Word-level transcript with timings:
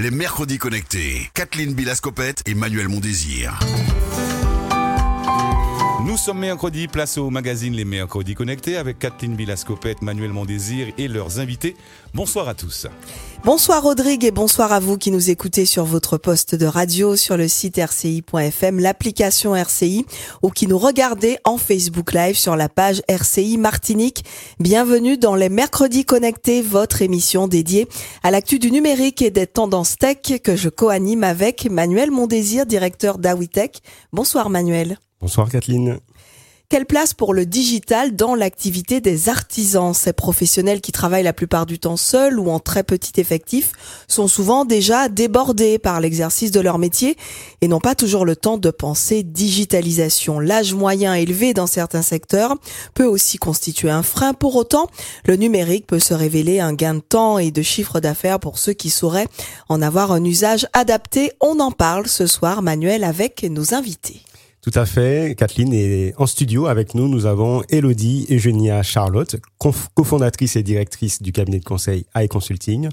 les 0.00 0.10
mercredis 0.10 0.58
connectés. 0.58 1.30
Kathleen 1.34 1.74
Bilascopette 1.74 2.42
et 2.46 2.54
Manuel 2.54 2.88
Mondésir. 2.88 3.58
Nous 6.06 6.16
sommes 6.16 6.38
mercredi, 6.38 6.86
place 6.86 7.18
au 7.18 7.30
magazine 7.30 7.74
Les 7.74 7.84
Mercredis 7.84 8.36
Connectés 8.36 8.76
avec 8.76 9.00
Kathleen 9.00 9.34
Bilascopette, 9.34 10.02
Manuel 10.02 10.30
Mondésir 10.30 10.86
et 10.98 11.08
leurs 11.08 11.40
invités. 11.40 11.74
Bonsoir 12.14 12.48
à 12.48 12.54
tous. 12.54 12.86
Bonsoir 13.44 13.82
Rodrigue 13.82 14.24
et 14.24 14.30
bonsoir 14.30 14.72
à 14.72 14.78
vous 14.78 14.98
qui 14.98 15.10
nous 15.10 15.30
écoutez 15.30 15.66
sur 15.66 15.84
votre 15.84 16.16
poste 16.16 16.54
de 16.54 16.64
radio, 16.64 17.16
sur 17.16 17.36
le 17.36 17.48
site 17.48 17.80
rci.fm, 17.84 18.78
l'application 18.78 19.56
RCI 19.56 20.06
ou 20.42 20.50
qui 20.50 20.68
nous 20.68 20.78
regardez 20.78 21.38
en 21.42 21.58
Facebook 21.58 22.12
Live 22.12 22.36
sur 22.36 22.54
la 22.54 22.68
page 22.68 23.02
RCI 23.08 23.58
Martinique. 23.58 24.24
Bienvenue 24.60 25.18
dans 25.18 25.34
les 25.34 25.48
Mercredis 25.48 26.04
Connectés, 26.04 26.62
votre 26.62 27.02
émission 27.02 27.48
dédiée 27.48 27.88
à 28.22 28.30
l'actu 28.30 28.60
du 28.60 28.70
numérique 28.70 29.22
et 29.22 29.32
des 29.32 29.48
tendances 29.48 29.96
tech 29.98 30.40
que 30.44 30.54
je 30.54 30.68
co-anime 30.68 31.24
avec 31.24 31.68
Manuel 31.68 32.12
Mondésir, 32.12 32.64
directeur 32.64 33.18
d'Awitech. 33.18 33.80
Bonsoir 34.12 34.50
Manuel. 34.50 34.98
Bonsoir 35.20 35.48
Kathleen. 35.48 35.98
Quelle 36.68 36.84
place 36.84 37.14
pour 37.14 37.32
le 37.32 37.46
digital 37.46 38.16
dans 38.16 38.34
l'activité 38.34 39.00
des 39.00 39.28
artisans? 39.28 39.94
Ces 39.94 40.12
professionnels 40.12 40.80
qui 40.80 40.90
travaillent 40.90 41.22
la 41.22 41.32
plupart 41.32 41.64
du 41.64 41.78
temps 41.78 41.96
seuls 41.96 42.40
ou 42.40 42.50
en 42.50 42.58
très 42.58 42.82
petit 42.82 43.20
effectif 43.20 43.70
sont 44.08 44.26
souvent 44.26 44.64
déjà 44.64 45.08
débordés 45.08 45.78
par 45.78 46.00
l'exercice 46.00 46.50
de 46.50 46.58
leur 46.58 46.78
métier 46.78 47.16
et 47.60 47.68
n'ont 47.68 47.78
pas 47.78 47.94
toujours 47.94 48.24
le 48.24 48.34
temps 48.34 48.58
de 48.58 48.70
penser 48.70 49.22
digitalisation. 49.22 50.40
L'âge 50.40 50.74
moyen 50.74 51.14
élevé 51.14 51.54
dans 51.54 51.68
certains 51.68 52.02
secteurs 52.02 52.56
peut 52.94 53.06
aussi 53.06 53.38
constituer 53.38 53.90
un 53.90 54.02
frein. 54.02 54.34
Pour 54.34 54.56
autant, 54.56 54.88
le 55.24 55.36
numérique 55.36 55.86
peut 55.86 56.00
se 56.00 56.14
révéler 56.14 56.58
un 56.58 56.72
gain 56.72 56.94
de 56.94 57.00
temps 57.00 57.38
et 57.38 57.52
de 57.52 57.62
chiffre 57.62 58.00
d'affaires 58.00 58.40
pour 58.40 58.58
ceux 58.58 58.72
qui 58.72 58.90
sauraient 58.90 59.28
en 59.68 59.80
avoir 59.82 60.10
un 60.10 60.24
usage 60.24 60.66
adapté. 60.72 61.30
On 61.40 61.60
en 61.60 61.70
parle 61.70 62.08
ce 62.08 62.26
soir, 62.26 62.60
Manuel, 62.60 63.04
avec 63.04 63.44
nos 63.44 63.72
invités. 63.72 64.20
Tout 64.66 64.76
à 64.76 64.84
fait. 64.84 65.36
Kathleen 65.38 65.72
est 65.72 66.12
en 66.18 66.26
studio 66.26 66.66
avec 66.66 66.96
nous. 66.96 67.06
Nous 67.06 67.26
avons 67.26 67.62
Elodie 67.68 68.26
Eugenia 68.30 68.82
Charlotte, 68.82 69.36
cofondatrice 69.94 70.56
et 70.56 70.64
directrice 70.64 71.22
du 71.22 71.30
cabinet 71.30 71.60
de 71.60 71.64
conseil 71.64 72.04
AI 72.16 72.26
Consulting. 72.26 72.88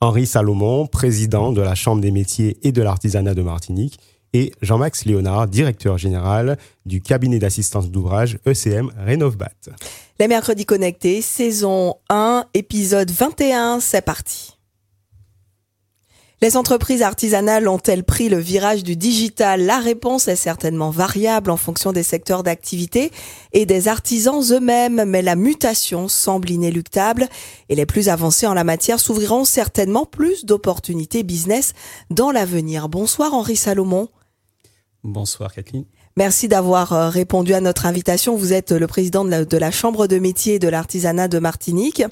Henri 0.00 0.24
Salomon, 0.24 0.86
président 0.86 1.50
de 1.50 1.60
la 1.60 1.74
Chambre 1.74 2.00
des 2.00 2.12
métiers 2.12 2.58
et 2.62 2.70
de 2.70 2.80
l'artisanat 2.80 3.34
de 3.34 3.42
Martinique. 3.42 3.98
Et 4.34 4.52
Jean-Max 4.62 5.04
Léonard, 5.04 5.48
directeur 5.48 5.98
général 5.98 6.58
du 6.84 7.00
cabinet 7.00 7.40
d'assistance 7.40 7.90
d'ouvrage 7.90 8.38
ECM 8.46 8.92
Rénovbat. 8.96 9.50
Les 10.20 10.28
mercredis 10.28 10.64
connectés, 10.64 11.22
saison 11.22 11.96
1, 12.08 12.44
épisode 12.54 13.10
21, 13.10 13.80
c'est 13.80 14.02
parti. 14.02 14.55
Les 16.42 16.58
entreprises 16.58 17.00
artisanales 17.00 17.66
ont-elles 17.66 18.04
pris 18.04 18.28
le 18.28 18.36
virage 18.36 18.84
du 18.84 18.94
digital? 18.94 19.64
La 19.64 19.78
réponse 19.78 20.28
est 20.28 20.36
certainement 20.36 20.90
variable 20.90 21.50
en 21.50 21.56
fonction 21.56 21.92
des 21.92 22.02
secteurs 22.02 22.42
d'activité 22.42 23.10
et 23.54 23.64
des 23.64 23.88
artisans 23.88 24.42
eux-mêmes, 24.52 25.04
mais 25.06 25.22
la 25.22 25.34
mutation 25.34 26.08
semble 26.08 26.50
inéluctable 26.50 27.26
et 27.70 27.74
les 27.74 27.86
plus 27.86 28.10
avancés 28.10 28.46
en 28.46 28.52
la 28.52 28.64
matière 28.64 29.00
s'ouvriront 29.00 29.46
certainement 29.46 30.04
plus 30.04 30.44
d'opportunités 30.44 31.22
business 31.22 31.72
dans 32.10 32.30
l'avenir. 32.30 32.90
Bonsoir 32.90 33.32
Henri 33.32 33.56
Salomon. 33.56 34.10
Bonsoir 35.02 35.54
Kathleen. 35.54 35.86
Merci 36.18 36.48
d'avoir 36.48 36.94
euh, 36.94 37.10
répondu 37.10 37.52
à 37.52 37.60
notre 37.60 37.84
invitation. 37.84 38.36
Vous 38.36 38.54
êtes 38.54 38.72
le 38.72 38.86
président 38.86 39.22
de 39.26 39.56
la, 39.58 39.70
Chambre 39.70 40.06
de 40.06 40.18
métier 40.18 40.58
de 40.58 40.66
l'artisanat 40.66 41.28
de 41.28 41.38
Martinique. 41.38 42.02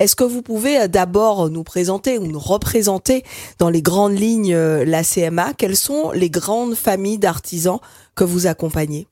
Est-ce 0.00 0.16
que 0.16 0.24
vous 0.24 0.42
pouvez 0.42 0.80
euh, 0.80 0.88
d'abord 0.88 1.48
nous 1.48 1.62
présenter 1.62 2.18
ou 2.18 2.26
nous 2.26 2.40
représenter 2.40 3.22
dans 3.60 3.70
les 3.70 3.80
grandes 3.80 4.18
lignes 4.18 4.52
euh, 4.52 4.84
la 4.84 5.04
CMA 5.04 5.54
Quelles 5.54 5.76
sont 5.76 6.10
les 6.10 6.28
grandes 6.28 6.74
familles 6.74 7.18
d'artisans 7.18 7.78
que 8.16 8.24
vous 8.24 8.48
accompagnez? 8.48 9.06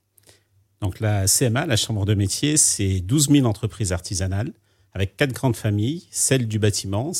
Donc 0.83 0.98
la 0.98 1.27
CMA, 1.27 1.67
la 1.67 1.77
Chambre 1.77 2.05
de 2.05 2.14
métier, 2.14 2.57
c'est 2.57 2.98
12 2.98 3.29
000 3.30 3.47
entreprises 3.47 3.92
artisanales 3.92 4.53
avec 4.92 5.17
quatre 5.17 5.33
grandes 5.33 5.55
familles, 5.55 6.08
celle 6.11 6.48
du 6.48 6.58
bâtiment, 6.58 7.13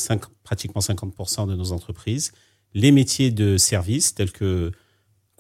pratiquement 0.43 0.81
50% 0.81 1.47
de 1.47 1.55
nos 1.55 1.71
entreprises, 1.71 2.33
les 2.75 2.91
métiers 2.91 3.31
de 3.31 3.57
service 3.57 4.17
tels 4.17 4.33
que 4.33 4.73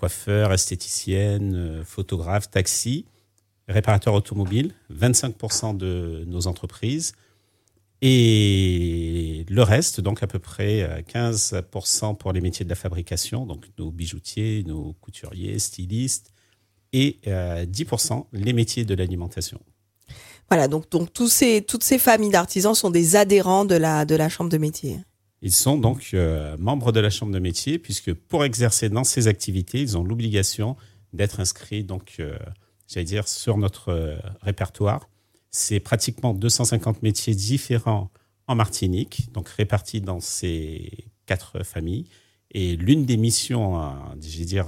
coiffeur, 0.00 0.52
esthéticienne, 0.52 1.54
euh, 1.54 1.84
photographe, 1.84 2.50
taxi, 2.50 3.04
réparateur 3.68 4.14
automobile, 4.14 4.72
25% 4.90 5.76
de 5.76 6.24
nos 6.26 6.46
entreprises. 6.46 7.12
Et 8.00 9.44
le 9.50 9.62
reste, 9.62 10.00
donc 10.00 10.22
à 10.22 10.26
peu 10.26 10.38
près 10.38 11.04
15% 11.12 12.10
euh, 12.10 12.14
pour 12.14 12.32
les 12.32 12.40
métiers 12.40 12.64
de 12.64 12.70
la 12.70 12.76
fabrication, 12.76 13.44
donc 13.44 13.66
nos 13.78 13.90
bijoutiers, 13.90 14.64
nos 14.66 14.94
couturiers, 15.02 15.58
stylistes, 15.58 16.32
et 16.94 17.18
10% 17.26 17.26
euh, 17.26 18.22
les 18.32 18.54
métiers 18.54 18.86
de 18.86 18.94
l'alimentation. 18.94 19.60
Voilà, 20.48 20.66
donc, 20.66 20.90
donc 20.90 21.10
ces, 21.28 21.62
toutes 21.62 21.84
ces 21.84 21.98
familles 21.98 22.30
d'artisans 22.30 22.74
sont 22.74 22.90
des 22.90 23.16
adhérents 23.16 23.66
de 23.66 23.76
la, 23.76 24.06
de 24.06 24.16
la 24.16 24.30
Chambre 24.30 24.50
de 24.50 24.58
métier. 24.58 24.98
Ils 25.42 25.52
sont 25.52 25.78
donc 25.78 26.10
euh, 26.12 26.56
membres 26.58 26.92
de 26.92 27.00
la 27.00 27.10
chambre 27.10 27.32
de 27.32 27.38
métier 27.38 27.78
puisque 27.78 28.12
pour 28.12 28.44
exercer 28.44 28.88
dans 28.88 29.04
ces 29.04 29.26
activités, 29.26 29.80
ils 29.80 29.96
ont 29.96 30.04
l'obligation 30.04 30.76
d'être 31.12 31.40
inscrits 31.40 31.82
donc 31.82 32.16
euh, 32.20 32.36
j'allais 32.86 33.04
dire 33.04 33.26
sur 33.26 33.56
notre 33.56 33.88
euh, 33.88 34.18
répertoire. 34.42 35.08
C'est 35.50 35.80
pratiquement 35.80 36.34
250 36.34 37.02
métiers 37.02 37.34
différents 37.34 38.10
en 38.46 38.54
Martinique, 38.54 39.32
donc 39.32 39.48
répartis 39.48 40.00
dans 40.00 40.20
ces 40.20 40.90
quatre 41.26 41.64
familles. 41.64 42.04
Et 42.52 42.76
l'une 42.76 43.04
des 43.04 43.16
missions, 43.16 43.80
j'allais 44.20 44.44
dire, 44.44 44.66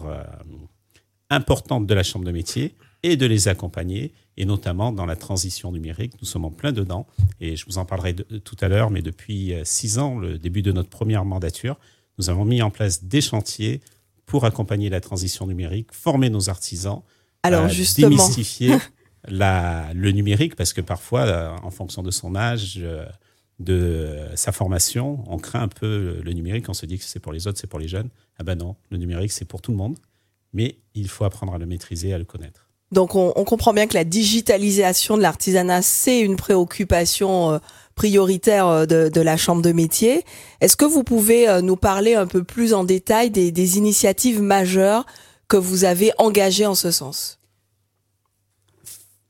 importantes 1.30 1.86
de 1.86 1.94
la 1.94 2.04
chambre 2.04 2.24
de 2.24 2.30
métier 2.30 2.74
est 3.02 3.16
de 3.16 3.26
les 3.26 3.48
accompagner 3.48 4.12
et 4.36 4.44
notamment 4.44 4.92
dans 4.92 5.06
la 5.06 5.16
transition 5.16 5.72
numérique. 5.72 6.14
Nous 6.20 6.26
sommes 6.26 6.44
en 6.44 6.50
plein 6.50 6.72
dedans 6.72 7.06
et 7.40 7.56
je 7.56 7.66
vous 7.66 7.78
en 7.78 7.84
parlerai 7.84 8.14
tout 8.14 8.56
à 8.60 8.68
l'heure, 8.68 8.90
mais 8.90 9.02
depuis 9.02 9.52
euh, 9.52 9.62
six 9.64 9.98
ans, 9.98 10.18
le 10.18 10.38
début 10.38 10.62
de 10.62 10.72
notre 10.72 10.88
première 10.88 11.24
mandature, 11.24 11.78
nous 12.18 12.30
avons 12.30 12.44
mis 12.44 12.62
en 12.62 12.70
place 12.70 13.04
des 13.04 13.20
chantiers 13.20 13.80
pour 14.26 14.44
accompagner 14.44 14.88
la 14.88 15.00
transition 15.00 15.46
numérique, 15.46 15.92
former 15.92 16.30
nos 16.30 16.48
artisans, 16.48 17.02
Alors, 17.42 17.68
justement. 17.68 18.08
démystifier 18.08 18.76
la, 19.28 19.92
le 19.94 20.10
numérique 20.12 20.56
parce 20.56 20.72
que 20.72 20.80
parfois, 20.80 21.22
euh, 21.22 21.56
en 21.62 21.70
fonction 21.70 22.02
de 22.02 22.10
son 22.10 22.34
âge, 22.34 22.78
euh, 22.78 23.04
de 23.58 24.18
sa 24.34 24.50
formation, 24.50 25.22
on 25.26 25.38
craint 25.38 25.62
un 25.62 25.68
peu 25.68 26.20
le 26.22 26.32
numérique, 26.32 26.68
on 26.68 26.74
se 26.74 26.86
dit 26.86 26.98
que 26.98 27.04
c'est 27.04 27.20
pour 27.20 27.32
les 27.32 27.46
autres, 27.46 27.58
c'est 27.58 27.66
pour 27.68 27.78
les 27.78 27.88
jeunes. 27.88 28.08
Ah 28.38 28.44
ben 28.44 28.56
non, 28.56 28.76
le 28.90 28.96
numérique, 28.96 29.30
c'est 29.30 29.44
pour 29.44 29.62
tout 29.62 29.70
le 29.70 29.76
monde, 29.76 29.98
mais 30.52 30.78
il 30.94 31.08
faut 31.08 31.24
apprendre 31.24 31.54
à 31.54 31.58
le 31.58 31.66
maîtriser, 31.66 32.12
à 32.12 32.18
le 32.18 32.24
connaître. 32.24 32.61
Donc 32.92 33.14
on, 33.14 33.32
comprend 33.44 33.72
bien 33.72 33.86
que 33.86 33.94
la 33.94 34.04
digitalisation 34.04 35.16
de 35.16 35.22
l'artisanat, 35.22 35.80
c'est 35.80 36.20
une 36.20 36.36
préoccupation 36.36 37.52
euh, 37.52 37.58
prioritaire 37.94 38.66
euh, 38.66 38.86
de, 38.86 39.20
la 39.20 39.38
Chambre 39.38 39.62
de 39.62 39.72
métier. 39.72 40.24
Est-ce 40.60 40.76
que 40.76 40.84
vous 40.84 41.02
pouvez 41.02 41.48
euh, 41.48 41.62
nous 41.62 41.76
parler 41.76 42.14
un 42.14 42.26
peu 42.26 42.44
plus 42.44 42.74
en 42.74 42.84
détail 42.84 43.30
des, 43.30 43.78
initiatives 43.78 44.42
majeures 44.42 45.06
que 45.48 45.56
vous 45.56 45.84
avez 45.84 46.12
engagées 46.18 46.66
en 46.66 46.74
ce 46.74 46.90
sens? 46.90 47.38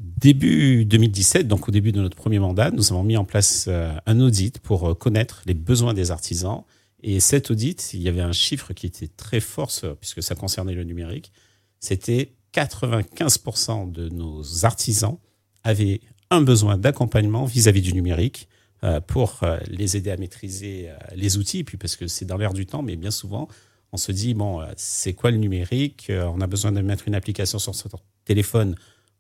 Début 0.01 0.85
2017, 0.85 1.47
donc 1.47 1.69
au 1.69 1.71
début 1.71 1.93
de 1.93 2.01
notre 2.01 2.17
premier 2.17 2.41
mandat, 2.41 2.73
nous 2.73 2.93
avons 2.93 3.05
mis 3.05 3.17
en 3.17 3.25
place 3.25 3.69
un 4.07 4.21
audit 4.21 4.59
pour 4.59 4.99
connaître 4.99 5.43
les 5.47 5.55
besoins 5.55 5.95
des 5.95 6.11
artisans. 6.11 6.65
Et 7.05 7.21
cet 7.21 7.53
audit, 7.53 7.95
il 7.95 8.03
y 8.03 8.09
avait 8.09 8.21
un 8.21 8.33
chiffre 8.33 8.73
qui 8.73 8.87
était 8.87 9.09
très 9.09 9.41
fort, 9.41 9.71
puisque 10.01 10.23
ça 10.23 10.35
concernait 10.35 10.75
le 10.75 10.83
numérique, 10.83 11.33
c'était 11.79 12.33
95% 12.55 13.91
de 13.91 14.09
nos 14.09 14.65
artisans 14.65 15.19
avaient 15.65 16.01
un 16.31 16.43
besoin 16.43 16.79
d'accompagnement 16.79 17.45
vis-à-vis 17.45 17.83
du 17.83 17.93
numérique 17.93 18.49
euh, 18.85 19.01
pour 19.01 19.41
euh, 19.43 19.59
les 19.69 19.97
aider 19.97 20.11
à 20.11 20.17
maîtriser 20.17 20.89
euh, 20.89 20.97
les 21.15 21.37
outils, 21.37 21.63
puis 21.63 21.77
parce 21.77 21.95
que 21.95 22.07
c'est 22.09 22.25
dans 22.25 22.37
l'air 22.37 22.53
du 22.53 22.67
temps, 22.67 22.83
mais 22.83 22.97
bien 22.97 23.11
souvent, 23.11 23.49
on 23.93 23.97
se 23.97 24.11
dit, 24.11 24.35
bon, 24.35 24.67
c'est 24.77 25.13
quoi 25.13 25.31
le 25.31 25.37
numérique? 25.37 26.11
On 26.11 26.41
a 26.41 26.47
besoin 26.47 26.73
de 26.73 26.81
mettre 26.81 27.07
une 27.07 27.15
application 27.15 27.59
sur 27.59 27.75
son 27.75 27.91
téléphone, 28.25 28.75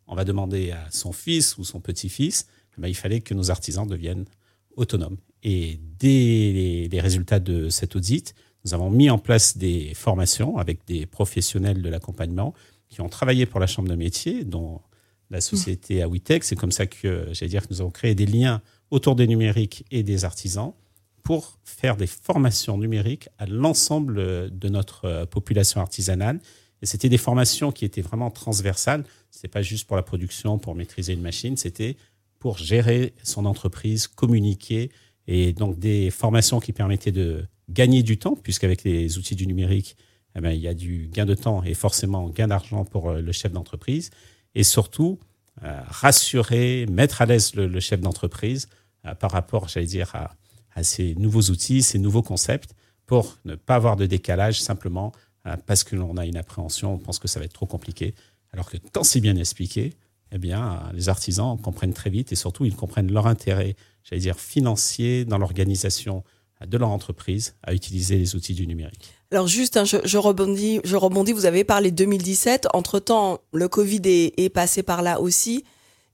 on 0.07 0.15
va 0.15 0.25
demander 0.25 0.71
à 0.71 0.91
son 0.91 1.13
fils 1.13 1.59
ou 1.59 1.65
son 1.65 1.79
petit-fils, 1.79 2.47
ben, 2.79 2.89
il 2.89 2.95
fallait 2.95 3.21
que 3.21 3.35
nos 3.35 3.51
artisans 3.51 3.87
deviennent 3.87 4.25
autonomes. 4.77 5.19
Et 5.43 5.79
dès 5.99 6.89
les 6.91 7.01
résultats 7.01 7.39
de 7.39 7.69
cet 7.69 7.97
audit, 7.97 8.35
nous 8.65 8.73
avons 8.73 8.91
mis 8.91 9.11
en 9.11 9.19
place 9.19 9.59
des 9.59 9.93
formations 9.95 10.57
avec 10.57 10.87
des 10.87 11.05
professionnels 11.05 11.83
de 11.83 11.89
l'accompagnement 11.91 12.55
qui 12.93 13.01
ont 13.01 13.09
travaillé 13.09 13.47
pour 13.47 13.59
la 13.59 13.67
Chambre 13.67 13.89
de 13.89 13.97
métier, 13.97 14.45
dont 14.45 14.81
la 15.31 15.41
société 15.41 16.03
Awitech. 16.03 16.45
C'est 16.45 16.57
comme 16.57 16.71
ça 16.71 16.87
que, 16.87 17.27
j'allais 17.33 17.49
dire, 17.49 17.63
que 17.63 17.73
nous 17.73 17.81
avons 17.81 17.91
créé 17.91 18.15
des 18.15 18.27
liens 18.27 18.61
autour 18.91 19.17
des 19.17 19.27
numériques 19.27 19.85
et 19.91 20.03
des 20.03 20.25
artisans 20.25 20.75
pour 21.23 21.59
faire 21.65 21.97
des 21.97 22.07
formations 22.07 22.77
numériques 22.77 23.29
à 23.39 23.47
l'ensemble 23.47 24.51
de 24.51 24.69
notre 24.69 25.07
euh, 25.07 25.27
population 25.27 25.81
artisanale. 25.81 26.41
Et 26.83 26.87
c'était 26.87 27.09
des 27.09 27.19
formations 27.19 27.73
qui 27.73 27.85
étaient 27.85 28.03
vraiment 28.03 28.31
transversales. 28.31 29.05
C'est 29.31 29.49
pas 29.49 29.63
juste 29.63 29.87
pour 29.87 29.97
la 29.97 30.03
production, 30.03 30.59
pour 30.59 30.75
maîtriser 30.75 31.15
une 31.15 31.23
machine, 31.23 31.57
c'était 31.57 31.97
pour 32.39 32.59
gérer 32.59 33.15
son 33.23 33.47
entreprise, 33.47 34.09
communiquer, 34.09 34.91
et 35.29 35.53
donc 35.53 35.79
des 35.79 36.11
formations 36.11 36.59
qui 36.59 36.73
permettaient 36.73 37.13
de 37.13 37.47
gagner 37.71 38.03
du 38.03 38.19
temps, 38.19 38.35
puisqu'avec 38.35 38.83
les 38.83 39.17
outils 39.17 39.37
du 39.37 39.47
numérique, 39.47 39.97
eh 40.37 40.41
ben, 40.41 40.51
il 40.51 40.61
y 40.61 40.69
a 40.69 40.75
du 40.75 41.09
gain 41.13 41.27
de 41.27 41.35
temps 41.35 41.63
et 41.63 41.75
forcément 41.75 42.29
gain 42.29 42.49
d'argent 42.49 42.85
pour 42.85 43.11
euh, 43.11 43.21
le 43.21 43.33
chef 43.33 43.53
d'entreprise. 43.53 44.11
Et 44.55 44.65
surtout, 44.65 45.19
euh, 45.63 45.81
rassurer, 45.87 46.87
mettre 46.91 47.23
à 47.23 47.27
l'aise 47.27 47.55
le, 47.55 47.81
chef 47.81 48.01
d'entreprise 48.01 48.69
euh, 49.07 49.15
par 49.15 49.31
rapport, 49.31 49.69
j'allais 49.69 49.87
dire, 49.87 50.15
à, 50.15 50.35
à, 50.75 50.83
ces 50.83 51.15
nouveaux 51.17 51.51
outils, 51.51 51.83
ces 51.83 51.99
nouveaux 51.99 52.23
concepts, 52.23 52.75
pour 53.07 53.39
ne 53.45 53.55
pas 53.55 53.75
avoir 53.75 53.97
de 53.97 54.07
décalage 54.07 54.61
simplement 54.61 55.13
parce 55.67 55.83
que 55.83 55.97
l'on 55.97 56.17
a 56.19 56.25
une 56.25 56.37
appréhension, 56.37 56.95
on 56.95 56.99
pense 56.99 57.19
que 57.19 57.27
ça 57.27 57.41
va 57.41 57.47
être 57.47 57.53
trop 57.53 57.67
compliqué. 57.67 58.15
Alors 58.53 58.71
que 58.71 58.77
quand 58.93 59.03
c'est 59.03 59.21
bien 59.21 59.35
expliqué, 59.35 59.93
eh 60.31 60.39
bien, 60.39 60.89
les 60.95 61.09
artisans 61.09 61.59
comprennent 61.61 61.93
très 61.93 62.11
vite 62.11 62.31
et 62.31 62.37
surtout, 62.37 62.65
ils 62.65 62.77
comprennent 62.77 63.11
leur 63.11 63.27
intérêt, 63.27 63.75
j'allais 64.05 64.23
dire, 64.23 64.39
financier 64.39 65.25
dans 65.25 65.39
l'organisation 65.39 66.23
de 66.67 66.79
leur 66.79 66.91
entreprise 66.91 67.55
à 67.63 67.75
utiliser 67.75 68.17
les 68.17 68.35
outils 68.35 68.55
du 68.55 68.67
numérique. 68.67 69.13
Alors 69.31 69.47
juste, 69.47 69.77
hein, 69.77 69.85
je, 69.85 70.19
rebondis, 70.19 70.81
je 70.85 70.97
rebondis. 70.97 71.33
Vous 71.33 71.47
avez 71.47 71.65
parlé 71.65 71.91
2017. 71.91 72.69
Entre 72.75 72.99
temps, 72.99 73.41
le 73.53 73.69
Covid 73.69 74.03
est, 74.05 74.53
passé 74.53 74.83
par 74.83 75.03
là 75.03 75.21
aussi. 75.21 75.65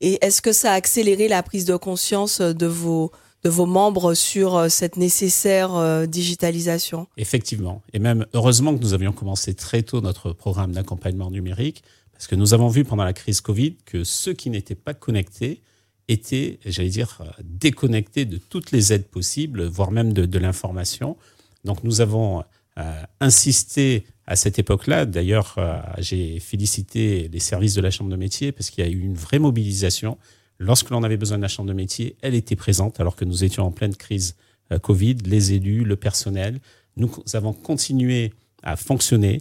Et 0.00 0.18
est-ce 0.24 0.40
que 0.40 0.52
ça 0.52 0.72
a 0.72 0.74
accéléré 0.74 1.26
la 1.26 1.42
prise 1.42 1.64
de 1.64 1.76
conscience 1.76 2.40
de 2.40 2.66
vos 2.66 3.10
de 3.44 3.50
vos 3.50 3.66
membres 3.66 4.14
sur 4.14 4.56
euh, 4.56 4.68
cette 4.68 4.96
nécessaire 4.96 5.72
euh, 5.74 6.06
digitalisation? 6.06 7.06
Effectivement. 7.16 7.82
Et 7.92 8.00
même 8.00 8.26
heureusement 8.34 8.76
que 8.76 8.82
nous 8.82 8.94
avions 8.94 9.12
commencé 9.12 9.54
très 9.54 9.82
tôt 9.82 10.00
notre 10.00 10.32
programme 10.32 10.72
d'accompagnement 10.72 11.30
numérique, 11.30 11.84
parce 12.12 12.26
que 12.26 12.34
nous 12.34 12.52
avons 12.52 12.66
vu 12.66 12.82
pendant 12.82 13.04
la 13.04 13.12
crise 13.12 13.40
Covid 13.40 13.76
que 13.84 14.02
ceux 14.02 14.32
qui 14.32 14.50
n'étaient 14.50 14.74
pas 14.74 14.92
connectés 14.92 15.62
étaient, 16.08 16.58
j'allais 16.64 16.88
dire, 16.88 17.22
déconnectés 17.42 18.24
de 18.24 18.38
toutes 18.38 18.72
les 18.72 18.92
aides 18.92 19.06
possibles, 19.06 19.64
voire 19.66 19.90
même 19.90 20.12
de, 20.12 20.38
l'information. 20.38 21.16
Donc 21.64 21.84
nous 21.84 22.00
avons 22.00 22.42
euh, 22.78 23.02
insisté 23.20 24.04
à 24.26 24.36
cette 24.36 24.58
époque-là. 24.58 25.04
D'ailleurs, 25.04 25.54
euh, 25.58 25.80
j'ai 25.98 26.40
félicité 26.40 27.28
les 27.30 27.40
services 27.40 27.74
de 27.74 27.80
la 27.80 27.90
Chambre 27.90 28.10
de 28.10 28.16
métier 28.16 28.52
parce 28.52 28.70
qu'il 28.70 28.84
y 28.84 28.86
a 28.86 28.90
eu 28.90 29.00
une 29.00 29.14
vraie 29.14 29.38
mobilisation. 29.38 30.18
Lorsque 30.58 30.90
l'on 30.90 31.02
avait 31.02 31.16
besoin 31.16 31.36
de 31.36 31.42
la 31.42 31.48
Chambre 31.48 31.68
de 31.68 31.74
métier, 31.74 32.16
elle 32.22 32.34
était 32.34 32.56
présente 32.56 33.00
alors 33.00 33.16
que 33.16 33.24
nous 33.24 33.44
étions 33.44 33.64
en 33.64 33.70
pleine 33.70 33.94
crise 33.94 34.36
euh, 34.72 34.78
Covid, 34.78 35.16
les 35.24 35.52
élus, 35.52 35.84
le 35.84 35.96
personnel. 35.96 36.60
Nous 36.96 37.10
avons 37.34 37.52
continué 37.52 38.32
à 38.62 38.76
fonctionner 38.76 39.40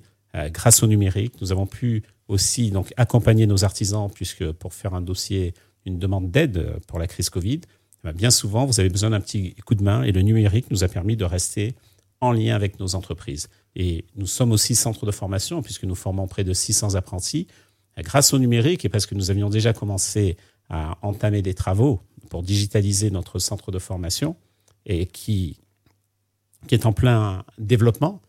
grâce 0.51 0.83
au 0.83 0.87
numérique. 0.87 1.33
Nous 1.41 1.51
avons 1.51 1.65
pu 1.65 2.03
aussi 2.27 2.69
donc 2.69 2.93
accompagner 2.97 3.47
nos 3.47 3.63
artisans 3.63 4.11
puisque 4.13 4.51
pour 4.51 4.75
faire 4.75 4.93
un 4.93 5.01
dossier 5.01 5.55
une 5.87 5.99
demande 5.99 6.29
d'aide 6.29 6.77
pour 6.87 6.99
la 6.99 7.07
crise 7.07 7.29
Covid, 7.29 7.61
eh 7.63 7.69
ben, 8.03 8.13
bien 8.13 8.29
souvent, 8.29 8.65
vous 8.65 8.79
avez 8.79 8.89
besoin 8.89 9.09
d'un 9.09 9.19
petit 9.19 9.55
coup 9.65 9.75
de 9.75 9.83
main 9.83 10.03
et 10.03 10.11
le 10.11 10.21
numérique 10.21 10.69
nous 10.69 10.83
a 10.83 10.87
permis 10.87 11.15
de 11.15 11.25
rester 11.25 11.75
en 12.21 12.31
lien 12.31 12.55
avec 12.55 12.79
nos 12.79 12.95
entreprises. 12.95 13.49
Et 13.75 14.05
nous 14.15 14.27
sommes 14.27 14.51
aussi 14.51 14.75
centre 14.75 15.05
de 15.05 15.11
formation 15.11 15.61
puisque 15.61 15.83
nous 15.83 15.95
formons 15.95 16.27
près 16.27 16.43
de 16.43 16.53
600 16.53 16.95
apprentis. 16.95 17.47
Grâce 17.97 18.33
au 18.33 18.39
numérique 18.39 18.85
et 18.85 18.89
parce 18.89 19.05
que 19.05 19.15
nous 19.15 19.31
avions 19.31 19.49
déjà 19.49 19.73
commencé 19.73 20.37
à 20.69 20.97
entamer 21.01 21.41
des 21.41 21.53
travaux 21.53 22.01
pour 22.29 22.43
digitaliser 22.43 23.09
notre 23.09 23.39
centre 23.39 23.71
de 23.71 23.79
formation 23.79 24.35
et 24.85 25.05
qui, 25.05 25.59
qui 26.67 26.75
est 26.75 26.85
en 26.85 26.93
plein 26.93 27.43
développement, 27.57 28.21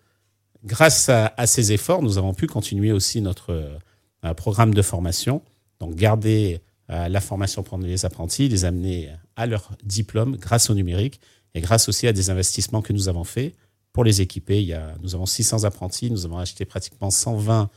grâce 0.64 1.08
à, 1.08 1.46
ces 1.46 1.72
efforts, 1.72 2.02
nous 2.02 2.18
avons 2.18 2.34
pu 2.34 2.46
continuer 2.46 2.92
aussi 2.92 3.20
notre 3.20 3.78
euh, 4.24 4.34
programme 4.34 4.74
de 4.74 4.82
formation. 4.82 5.42
Donc 5.80 5.94
garder 5.94 6.60
la 6.88 7.20
formation 7.20 7.62
pour 7.62 7.78
les 7.78 8.04
apprentis, 8.04 8.48
les 8.48 8.64
amener 8.64 9.10
à 9.36 9.46
leur 9.46 9.72
diplôme 9.84 10.36
grâce 10.36 10.70
au 10.70 10.74
numérique 10.74 11.20
et 11.54 11.60
grâce 11.60 11.88
aussi 11.88 12.06
à 12.06 12.12
des 12.12 12.30
investissements 12.30 12.82
que 12.82 12.92
nous 12.92 13.08
avons 13.08 13.24
faits 13.24 13.54
pour 13.92 14.04
les 14.04 14.20
équiper. 14.20 14.62
Il 14.62 14.68
y 14.68 14.72
a, 14.72 14.94
nous 15.02 15.14
avons 15.14 15.26
600 15.26 15.64
apprentis, 15.64 16.10
nous 16.10 16.24
avons 16.24 16.38
acheté 16.38 16.64
pratiquement 16.64 17.10
120 17.10 17.68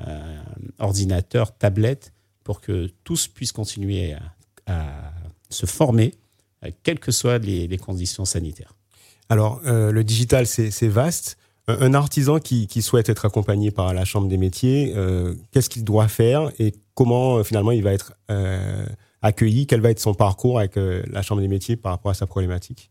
euh, 0.00 0.42
ordinateurs, 0.78 1.56
tablettes, 1.56 2.12
pour 2.42 2.60
que 2.60 2.90
tous 3.04 3.28
puissent 3.28 3.52
continuer 3.52 4.16
à, 4.66 5.12
se 5.50 5.66
former, 5.66 6.14
euh, 6.64 6.70
quelles 6.82 6.98
que 6.98 7.12
soient 7.12 7.38
les, 7.38 7.78
conditions 7.78 8.24
sanitaires. 8.24 8.74
Alors, 9.28 9.60
le 9.64 10.04
digital, 10.04 10.46
c'est 10.46 10.88
vaste. 10.88 11.38
Un 11.66 11.94
artisan 11.94 12.40
qui, 12.40 12.82
souhaite 12.82 13.08
être 13.08 13.24
accompagné 13.24 13.70
par 13.70 13.94
la 13.94 14.04
Chambre 14.04 14.28
des 14.28 14.36
métiers, 14.36 14.94
qu'est-ce 15.50 15.70
qu'il 15.70 15.84
doit 15.84 16.08
faire 16.08 16.50
et 16.58 16.74
comment 16.94 17.36
euh, 17.36 17.42
finalement 17.42 17.72
il 17.72 17.82
va 17.82 17.92
être 17.92 18.14
euh, 18.30 18.86
accueilli, 19.22 19.66
quel 19.66 19.80
va 19.80 19.90
être 19.90 20.00
son 20.00 20.14
parcours 20.14 20.58
avec 20.58 20.76
euh, 20.76 21.02
la 21.10 21.22
Chambre 21.22 21.42
des 21.42 21.48
métiers 21.48 21.76
par 21.76 21.92
rapport 21.92 22.10
à 22.10 22.14
sa 22.14 22.26
problématique? 22.26 22.90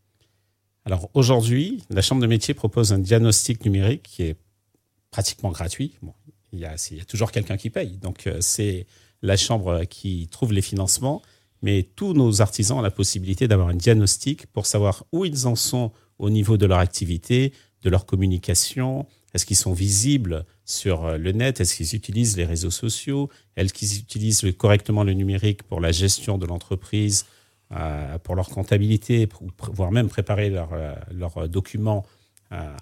Alors 0.85 1.09
aujourd'hui, 1.13 1.83
la 1.89 2.01
Chambre 2.01 2.21
des 2.21 2.27
métiers 2.27 2.53
propose 2.53 2.91
un 2.91 2.99
diagnostic 2.99 3.63
numérique 3.65 4.03
qui 4.03 4.23
est 4.23 4.35
pratiquement 5.11 5.51
gratuit. 5.51 5.97
Bon, 6.01 6.13
il, 6.51 6.59
y 6.59 6.65
a, 6.65 6.75
il 6.91 6.97
y 6.97 7.01
a 7.01 7.05
toujours 7.05 7.31
quelqu'un 7.31 7.55
qui 7.55 7.69
paye, 7.69 7.97
donc 7.97 8.29
c'est 8.41 8.85
la 9.21 9.37
Chambre 9.37 9.85
qui 9.85 10.27
trouve 10.29 10.51
les 10.51 10.61
financements, 10.61 11.21
mais 11.61 11.83
tous 11.83 12.13
nos 12.13 12.41
artisans 12.41 12.79
ont 12.79 12.81
la 12.81 12.91
possibilité 12.91 13.47
d'avoir 13.47 13.69
un 13.69 13.75
diagnostic 13.75 14.47
pour 14.47 14.65
savoir 14.65 15.05
où 15.13 15.23
ils 15.23 15.47
en 15.47 15.55
sont 15.55 15.93
au 16.19 16.29
niveau 16.29 16.57
de 16.57 16.65
leur 16.65 16.79
activité, 16.79 17.53
de 17.83 17.89
leur 17.89 18.05
communication, 18.05 19.05
est-ce 19.33 19.45
qu'ils 19.45 19.57
sont 19.57 19.73
visibles 19.73 20.45
sur 20.65 21.05
euh, 21.05 21.17
le 21.17 21.31
net? 21.31 21.59
Est-ce 21.59 21.75
qu'ils 21.75 21.95
utilisent 21.95 22.37
les 22.37 22.45
réseaux 22.45 22.71
sociaux? 22.71 23.29
Est-ce 23.57 23.73
qu'ils 23.73 23.97
utilisent 23.97 24.45
correctement 24.57 25.03
le 25.03 25.13
numérique 25.13 25.63
pour 25.63 25.81
la 25.81 25.91
gestion 25.91 26.37
de 26.37 26.45
l'entreprise, 26.45 27.25
euh, 27.71 28.17
pour 28.19 28.35
leur 28.35 28.49
comptabilité, 28.49 29.27
voire 29.73 29.91
même 29.91 30.07
préparer 30.07 30.49
leurs 30.49 30.73
euh, 31.37 31.47
documents 31.47 32.05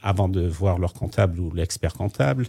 avant 0.03 0.27
de 0.27 0.45
voir 0.45 0.79
leur 0.79 0.93
comptable 0.93 1.39
ou 1.39 1.53
l'expert 1.53 1.93
comptable? 1.93 2.47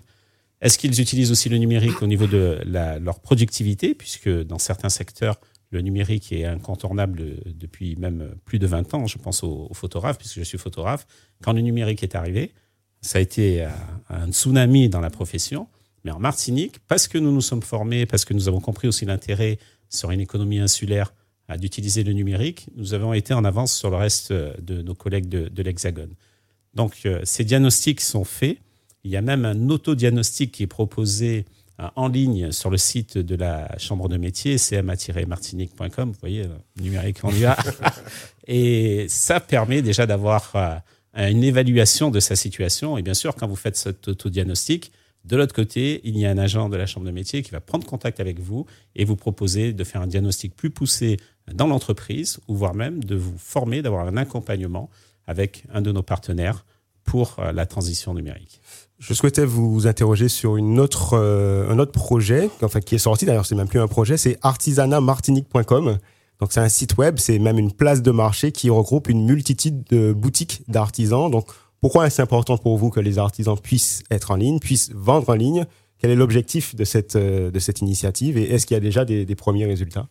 Est-ce 0.60 0.76
qu'ils 0.76 1.00
utilisent 1.00 1.30
aussi 1.30 1.48
le 1.48 1.56
numérique 1.56 2.02
au 2.02 2.08
niveau 2.08 2.26
de 2.26 2.60
leur 2.64 3.20
productivité, 3.20 3.94
puisque 3.94 4.28
dans 4.28 4.58
certains 4.58 4.88
secteurs, 4.88 5.36
le 5.72 5.80
numérique 5.80 6.32
est 6.32 6.44
incontournable 6.44 7.36
depuis 7.46 7.96
même 7.96 8.34
plus 8.44 8.58
de 8.58 8.66
20 8.66 8.94
ans. 8.94 9.06
Je 9.06 9.18
pense 9.18 9.42
aux, 9.42 9.70
photographes, 9.72 10.18
puisque 10.18 10.38
je 10.38 10.44
suis 10.44 10.58
photographe. 10.58 11.06
Quand 11.42 11.52
le 11.52 11.62
numérique 11.62 12.02
est 12.02 12.14
arrivé, 12.14 12.52
ça 13.00 13.18
a 13.18 13.22
été 13.22 13.66
un 14.10 14.30
tsunami 14.30 14.88
dans 14.88 15.00
la 15.00 15.10
profession. 15.10 15.66
Mais 16.04 16.10
en 16.10 16.18
Martinique, 16.18 16.78
parce 16.88 17.08
que 17.08 17.18
nous 17.18 17.32
nous 17.32 17.40
sommes 17.40 17.62
formés, 17.62 18.06
parce 18.06 18.24
que 18.24 18.34
nous 18.34 18.48
avons 18.48 18.60
compris 18.60 18.86
aussi 18.86 19.04
l'intérêt 19.04 19.58
sur 19.88 20.10
une 20.10 20.20
économie 20.20 20.58
insulaire 20.58 21.12
d'utiliser 21.58 22.02
le 22.02 22.12
numérique, 22.12 22.68
nous 22.76 22.94
avons 22.94 23.12
été 23.12 23.34
en 23.34 23.44
avance 23.44 23.74
sur 23.74 23.90
le 23.90 23.96
reste 23.96 24.32
de 24.32 24.82
nos 24.82 24.94
collègues 24.94 25.28
de, 25.28 25.62
l'Hexagone. 25.62 26.14
Donc, 26.74 27.00
euh, 27.04 27.20
ces 27.24 27.44
diagnostics 27.44 28.00
sont 28.00 28.24
faits. 28.24 28.58
Il 29.04 29.10
y 29.10 29.16
a 29.16 29.20
même 29.20 29.44
un 29.44 29.68
autodiagnostic 29.68 30.52
qui 30.52 30.62
est 30.62 30.68
proposé 30.68 31.44
euh, 31.44 31.61
en 31.96 32.08
ligne 32.08 32.52
sur 32.52 32.70
le 32.70 32.76
site 32.76 33.18
de 33.18 33.34
la 33.34 33.76
Chambre 33.78 34.08
de 34.08 34.16
métier, 34.16 34.56
cma-martinique.com. 34.56 36.10
Vous 36.10 36.18
voyez, 36.20 36.44
numérique, 36.80 37.18
on 37.22 37.30
y 37.30 37.40
va. 37.40 37.56
Et 38.46 39.06
ça 39.08 39.40
permet 39.40 39.82
déjà 39.82 40.06
d'avoir 40.06 40.52
euh, 40.54 41.28
une 41.28 41.44
évaluation 41.44 42.10
de 42.10 42.20
sa 42.20 42.36
situation. 42.36 42.96
Et 42.98 43.02
bien 43.02 43.14
sûr, 43.14 43.34
quand 43.34 43.46
vous 43.46 43.56
faites 43.56 43.76
cet 43.76 44.08
autodiagnostic, 44.08 44.92
de 45.24 45.36
l'autre 45.36 45.54
côté, 45.54 46.00
il 46.04 46.18
y 46.18 46.26
a 46.26 46.30
un 46.30 46.38
agent 46.38 46.68
de 46.68 46.76
la 46.76 46.86
chambre 46.86 47.06
de 47.06 47.12
métier 47.12 47.42
qui 47.42 47.50
va 47.52 47.60
prendre 47.60 47.86
contact 47.86 48.18
avec 48.18 48.40
vous 48.40 48.66
et 48.96 49.04
vous 49.04 49.14
proposer 49.14 49.72
de 49.72 49.84
faire 49.84 50.00
un 50.00 50.06
diagnostic 50.06 50.56
plus 50.56 50.70
poussé 50.70 51.18
dans 51.52 51.66
l'entreprise 51.66 52.40
ou 52.48 52.56
voire 52.56 52.74
même 52.74 53.04
de 53.04 53.14
vous 53.14 53.36
former, 53.38 53.82
d'avoir 53.82 54.06
un 54.06 54.16
accompagnement 54.16 54.90
avec 55.26 55.64
un 55.72 55.80
de 55.80 55.92
nos 55.92 56.02
partenaires 56.02 56.64
pour 57.04 57.36
euh, 57.38 57.52
la 57.52 57.66
transition 57.66 58.14
numérique. 58.14 58.60
Je 59.02 59.14
souhaitais 59.14 59.44
vous 59.44 59.88
interroger 59.88 60.28
sur 60.28 60.56
une 60.56 60.78
autre, 60.78 61.14
euh, 61.14 61.68
un 61.68 61.80
autre 61.80 61.90
projet, 61.90 62.48
enfin 62.62 62.78
qui 62.78 62.94
est 62.94 62.98
sorti, 62.98 63.26
d'ailleurs 63.26 63.46
c'est 63.46 63.56
même 63.56 63.66
plus 63.66 63.80
un 63.80 63.88
projet, 63.88 64.16
c'est 64.16 64.38
artisanatmartinique.com. 64.42 65.98
Donc 66.38 66.52
c'est 66.52 66.60
un 66.60 66.68
site 66.68 66.96
web, 66.98 67.16
c'est 67.18 67.40
même 67.40 67.58
une 67.58 67.72
place 67.72 68.00
de 68.00 68.12
marché 68.12 68.52
qui 68.52 68.70
regroupe 68.70 69.08
une 69.08 69.24
multitude 69.24 69.82
de 69.90 70.12
boutiques 70.12 70.62
d'artisans. 70.68 71.32
Donc 71.32 71.48
pourquoi 71.80 72.06
est-ce 72.06 72.22
important 72.22 72.56
pour 72.58 72.78
vous 72.78 72.90
que 72.90 73.00
les 73.00 73.18
artisans 73.18 73.58
puissent 73.58 74.04
être 74.08 74.30
en 74.30 74.36
ligne, 74.36 74.60
puissent 74.60 74.92
vendre 74.94 75.30
en 75.30 75.34
ligne? 75.34 75.66
Quel 75.98 76.12
est 76.12 76.16
l'objectif 76.16 76.76
de 76.76 76.84
cette, 76.84 77.16
euh, 77.16 77.50
de 77.50 77.58
cette 77.58 77.80
initiative 77.80 78.38
et 78.38 78.52
est-ce 78.52 78.66
qu'il 78.66 78.76
y 78.76 78.78
a 78.78 78.80
déjà 78.80 79.04
des, 79.04 79.34
premiers 79.34 79.66
résultats? 79.66 80.06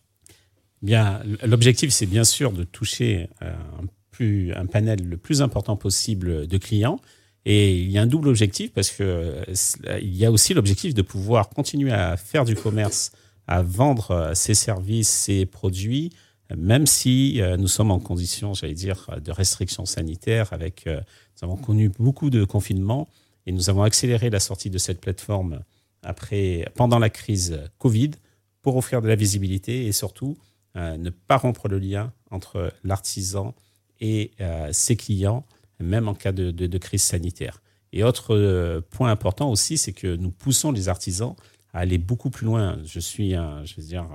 Bien, 0.82 1.22
l'objectif 1.42 1.92
c'est 1.92 2.04
bien 2.04 2.24
sûr 2.24 2.52
de 2.52 2.64
toucher 2.64 3.30
euh, 3.40 3.54
un, 3.80 3.86
plus, 4.10 4.52
un 4.52 4.66
panel 4.66 5.02
le 5.02 5.16
plus 5.16 5.40
important 5.40 5.76
possible 5.76 6.46
de 6.46 6.58
clients. 6.58 7.00
Et 7.44 7.76
il 7.76 7.90
y 7.90 7.98
a 7.98 8.02
un 8.02 8.06
double 8.06 8.28
objectif 8.28 8.72
parce 8.72 8.90
que 8.90 9.02
euh, 9.02 9.98
il 10.00 10.14
y 10.14 10.24
a 10.24 10.30
aussi 10.30 10.54
l'objectif 10.54 10.94
de 10.94 11.02
pouvoir 11.02 11.48
continuer 11.48 11.92
à 11.92 12.16
faire 12.16 12.44
du 12.44 12.54
commerce 12.54 13.12
à 13.48 13.62
vendre 13.62 14.12
euh, 14.12 14.34
ses 14.34 14.54
services, 14.54 15.08
ses 15.08 15.46
produits, 15.46 16.10
même 16.56 16.86
si 16.86 17.40
euh, 17.40 17.56
nous 17.56 17.66
sommes 17.66 17.90
en 17.90 17.98
condition, 17.98 18.54
j'allais 18.54 18.74
dire, 18.74 19.08
de 19.22 19.32
restrictions 19.32 19.86
sanitaires, 19.86 20.52
avec, 20.52 20.86
nous 20.86 21.48
avons 21.48 21.56
connu 21.56 21.88
beaucoup 21.88 22.30
de 22.30 22.44
confinements 22.44 23.08
et 23.46 23.52
nous 23.52 23.70
avons 23.70 23.82
accéléré 23.82 24.30
la 24.30 24.38
sortie 24.38 24.70
de 24.70 24.78
cette 24.78 25.00
plateforme 25.00 25.62
après, 26.04 26.66
pendant 26.74 26.98
la 26.98 27.10
crise 27.10 27.58
Covid 27.78 28.12
pour 28.60 28.76
offrir 28.76 29.02
de 29.02 29.08
la 29.08 29.16
visibilité 29.16 29.86
et 29.86 29.92
surtout 29.92 30.36
ne 30.74 31.10
pas 31.10 31.36
rompre 31.36 31.68
le 31.68 31.78
lien 31.78 32.12
entre 32.30 32.72
l'artisan 32.84 33.54
et 34.00 34.32
ses 34.72 34.96
clients, 34.96 35.44
même 35.82 36.08
en 36.08 36.14
cas 36.14 36.32
de, 36.32 36.78
crise 36.78 37.02
sanitaire. 37.02 37.62
Et 37.92 38.04
autre 38.04 38.34
euh, 38.34 38.80
point 38.80 39.10
important 39.10 39.50
aussi, 39.50 39.76
c'est 39.76 39.92
que 39.92 40.16
nous 40.16 40.30
poussons 40.30 40.72
les 40.72 40.88
artisans 40.88 41.34
à 41.72 41.80
aller 41.80 41.98
beaucoup 41.98 42.30
plus 42.30 42.46
loin. 42.46 42.78
Je 42.84 43.00
suis 43.00 43.34
un, 43.34 43.64
je 43.64 43.74
veux 43.76 43.86
dire, 43.86 44.06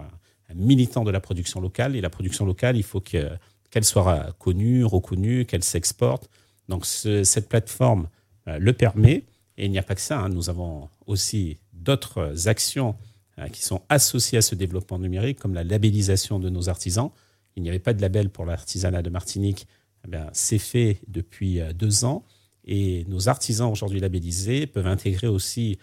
militant 0.55 1.03
de 1.03 1.11
la 1.11 1.19
production 1.19 1.59
locale, 1.61 1.95
et 1.95 2.01
la 2.01 2.09
production 2.09 2.45
locale, 2.45 2.77
il 2.77 2.83
faut 2.83 3.01
qu'elle 3.01 3.39
soit 3.83 4.33
connue, 4.39 4.83
reconnue, 4.85 5.45
qu'elle 5.45 5.63
s'exporte. 5.63 6.29
Donc 6.69 6.85
cette 6.85 7.49
plateforme 7.49 8.07
euh, 8.47 8.57
le 8.59 8.73
permet. 8.73 9.23
Et 9.57 9.65
il 9.65 9.71
n'y 9.71 9.79
a 9.79 9.83
pas 9.83 9.95
que 9.95 10.01
ça. 10.01 10.19
Hein. 10.19 10.29
Nous 10.29 10.49
avons 10.49 10.89
aussi 11.07 11.57
d'autres 11.73 12.47
actions 12.47 12.95
euh, 13.39 13.47
qui 13.47 13.63
sont 13.63 13.81
associées 13.89 14.37
à 14.37 14.41
ce 14.41 14.55
développement 14.55 14.99
numérique, 14.99 15.39
comme 15.39 15.53
la 15.53 15.63
labellisation 15.63 16.39
de 16.39 16.49
nos 16.49 16.69
artisans. 16.69 17.11
Il 17.55 17.63
n'y 17.63 17.69
avait 17.69 17.79
pas 17.79 17.93
de 17.93 18.01
label 18.01 18.29
pour 18.29 18.45
l'artisanat 18.45 19.01
de 19.01 19.09
Martinique. 19.09 19.67
Eh 20.05 20.17
c'est 20.33 20.59
fait 20.59 20.99
depuis 21.07 21.59
euh, 21.59 21.73
deux 21.73 22.05
ans. 22.05 22.25
Et 22.65 23.05
nos 23.07 23.29
artisans 23.29 23.71
aujourd'hui 23.71 23.99
labellisés 23.99 24.67
peuvent 24.67 24.87
intégrer 24.87 25.27
aussi 25.27 25.79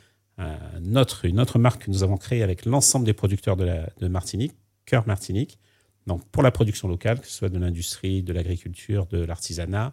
notre, 0.82 1.24
une 1.26 1.40
autre 1.40 1.60
marque 1.60 1.84
que 1.84 1.90
nous 1.90 2.02
avons 2.02 2.16
créée 2.16 2.42
avec 2.42 2.66
l'ensemble 2.66 3.06
des 3.06 3.12
producteurs 3.12 3.56
de, 3.56 3.70
de 4.00 4.08
Martinique, 4.08 4.52
Cœur 4.84 5.06
Martinique. 5.06 5.58
Donc 6.06 6.24
pour 6.30 6.42
la 6.42 6.50
production 6.50 6.88
locale, 6.88 7.20
que 7.20 7.26
ce 7.26 7.32
soit 7.32 7.48
de 7.48 7.58
l'industrie, 7.58 8.22
de 8.22 8.32
l'agriculture, 8.32 9.06
de 9.06 9.18
l'artisanat. 9.24 9.92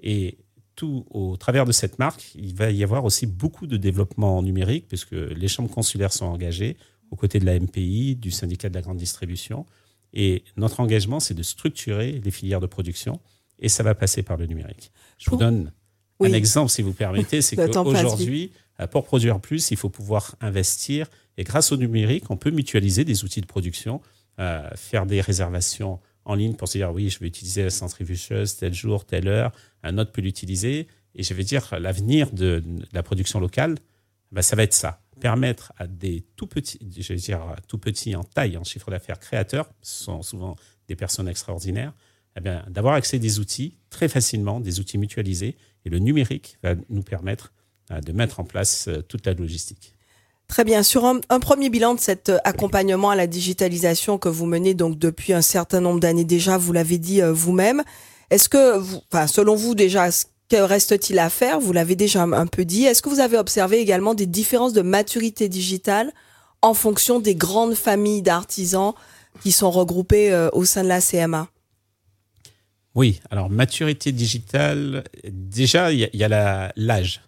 Et 0.00 0.38
tout 0.76 1.06
au 1.10 1.36
travers 1.36 1.64
de 1.64 1.72
cette 1.72 1.98
marque, 1.98 2.34
il 2.34 2.54
va 2.54 2.70
y 2.70 2.84
avoir 2.84 3.04
aussi 3.04 3.26
beaucoup 3.26 3.66
de 3.66 3.76
développement 3.76 4.42
numérique, 4.42 4.86
puisque 4.88 5.12
les 5.12 5.48
chambres 5.48 5.70
consulaires 5.70 6.12
sont 6.12 6.26
engagées 6.26 6.76
aux 7.10 7.16
côtés 7.16 7.38
de 7.38 7.46
la 7.46 7.58
MPI, 7.58 8.16
du 8.16 8.30
syndicat 8.30 8.68
de 8.68 8.74
la 8.74 8.82
grande 8.82 8.98
distribution. 8.98 9.64
Et 10.12 10.44
notre 10.56 10.80
engagement, 10.80 11.18
c'est 11.18 11.34
de 11.34 11.42
structurer 11.42 12.20
les 12.22 12.30
filières 12.30 12.60
de 12.60 12.66
production, 12.66 13.20
et 13.58 13.68
ça 13.68 13.82
va 13.82 13.94
passer 13.94 14.22
par 14.22 14.36
le 14.36 14.46
numérique. 14.46 14.92
Je 15.18 15.30
vous 15.30 15.36
donne 15.36 15.72
un 16.20 16.32
exemple, 16.32 16.70
si 16.70 16.82
vous 16.82 16.92
permettez, 16.92 17.42
c'est 17.42 17.56
qu'aujourd'hui, 17.56 18.52
euh, 18.80 18.86
pour 18.86 19.04
produire 19.04 19.40
plus, 19.40 19.70
il 19.70 19.76
faut 19.76 19.90
pouvoir 19.90 20.36
investir, 20.40 21.08
et 21.36 21.44
grâce 21.44 21.72
au 21.72 21.76
numérique, 21.76 22.30
on 22.30 22.36
peut 22.36 22.50
mutualiser 22.50 23.04
des 23.04 23.24
outils 23.24 23.40
de 23.40 23.46
production, 23.46 24.00
euh, 24.38 24.68
faire 24.74 25.06
des 25.06 25.20
réservations 25.20 26.00
en 26.24 26.34
ligne 26.34 26.54
pour 26.54 26.68
se 26.68 26.78
dire 26.78 26.92
oui, 26.92 27.08
je 27.08 27.18
vais 27.20 27.26
utiliser 27.26 27.62
la 27.62 27.70
centrifugeuse 27.70 28.56
tel 28.56 28.74
jour, 28.74 29.04
telle 29.04 29.28
heure, 29.28 29.52
un 29.82 29.98
autre 29.98 30.12
peut 30.12 30.22
l'utiliser. 30.22 30.88
Et 31.14 31.22
je 31.22 31.32
vais 31.32 31.44
dire, 31.44 31.74
l'avenir 31.78 32.30
de, 32.32 32.62
la 32.92 33.02
production 33.02 33.40
locale, 33.40 33.76
ben, 34.32 34.42
ça 34.42 34.56
va 34.56 34.64
être 34.64 34.74
ça. 34.74 35.00
Permettre 35.20 35.72
à 35.78 35.86
des 35.86 36.26
tout 36.36 36.46
petits, 36.46 36.78
je 36.94 37.12
vais 37.14 37.18
dire 37.18 37.56
tout 37.68 37.78
petits 37.78 38.14
en 38.14 38.24
taille, 38.24 38.58
en 38.58 38.64
chiffre 38.64 38.90
d'affaires 38.90 39.18
créateurs, 39.18 39.70
ce 39.80 40.04
sont 40.04 40.20
souvent 40.20 40.56
des 40.88 40.96
personnes 40.96 41.28
extraordinaires, 41.28 41.94
eh 42.36 42.70
d'avoir 42.70 42.94
accès 42.94 43.16
à 43.16 43.20
des 43.20 43.38
outils 43.38 43.78
très 43.90 44.08
facilement, 44.08 44.60
des 44.60 44.80
outils 44.80 44.98
mutualisés. 44.98 45.56
Et 45.84 45.88
le 45.88 45.98
numérique 45.98 46.58
va 46.62 46.74
nous 46.90 47.02
permettre 47.02 47.52
euh, 47.92 48.00
de 48.00 48.12
mettre 48.12 48.40
en 48.40 48.44
place 48.44 48.88
euh, 48.88 49.00
toute 49.00 49.24
la 49.26 49.32
logistique. 49.32 49.94
Très 50.48 50.64
bien. 50.64 50.82
Sur 50.82 51.04
un, 51.04 51.20
premier 51.40 51.70
bilan 51.70 51.94
de 51.94 52.00
cet 52.00 52.28
euh, 52.28 52.38
accompagnement 52.44 53.10
à 53.10 53.16
la 53.16 53.26
digitalisation 53.26 54.18
que 54.18 54.28
vous 54.28 54.46
menez 54.46 54.74
donc 54.74 54.98
depuis 54.98 55.32
un 55.32 55.40
certain 55.40 55.80
nombre 55.80 56.00
d'années 56.00 56.24
déjà, 56.24 56.58
vous 56.58 56.72
l'avez 56.72 56.98
dit 56.98 57.20
vous-même, 57.22 57.82
est-ce 58.30 58.48
que, 58.48 58.82
selon 59.28 59.54
vous 59.54 59.76
déjà, 59.76 60.08
que 60.48 60.56
reste-t-il 60.56 61.18
à 61.20 61.30
faire? 61.30 61.60
Vous 61.60 61.72
l'avez 61.72 61.94
déjà 61.94 62.22
un 62.22 62.46
peu 62.46 62.64
dit. 62.64 62.84
Est-ce 62.84 63.02
que 63.02 63.08
vous 63.08 63.20
avez 63.20 63.38
observé 63.38 63.78
également 63.78 64.14
des 64.14 64.26
différences 64.26 64.72
de 64.72 64.82
maturité 64.82 65.48
digitale 65.48 66.12
en 66.60 66.74
fonction 66.74 67.20
des 67.20 67.36
grandes 67.36 67.76
familles 67.76 68.22
d'artisans 68.22 68.94
qui 69.42 69.52
sont 69.52 69.70
regroupées 69.70 70.48
au 70.52 70.64
sein 70.64 70.82
de 70.82 70.88
la 70.88 71.00
CMA 71.00 71.48
Oui, 72.96 73.20
alors 73.30 73.50
maturité 73.50 74.10
digitale, 74.10 75.04
déjà, 75.30 75.92
il 75.92 76.10
y 76.12 76.24
a 76.24 76.72
l'âge 76.74 77.20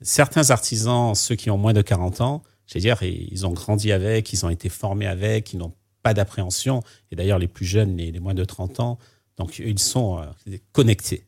certains 0.00 0.50
artisans, 0.50 1.14
ceux 1.14 1.34
qui 1.34 1.50
ont 1.50 1.58
moins 1.58 1.72
de 1.72 1.82
40 1.82 2.20
ans, 2.20 2.42
je 2.66 2.78
dire, 2.78 3.02
ils 3.02 3.46
ont 3.46 3.52
grandi 3.52 3.92
avec, 3.92 4.32
ils 4.32 4.44
ont 4.44 4.50
été 4.50 4.68
formés 4.68 5.06
avec, 5.06 5.52
ils 5.52 5.58
n'ont 5.58 5.72
pas 6.02 6.12
d'appréhension. 6.12 6.82
Et 7.10 7.16
d'ailleurs, 7.16 7.38
les 7.38 7.48
plus 7.48 7.64
jeunes, 7.64 7.96
les, 7.96 8.20
moins 8.20 8.34
de 8.34 8.44
30 8.44 8.80
ans, 8.80 8.98
donc 9.38 9.58
ils 9.58 9.78
sont 9.78 10.20
euh, 10.20 10.56
connectés. 10.72 11.24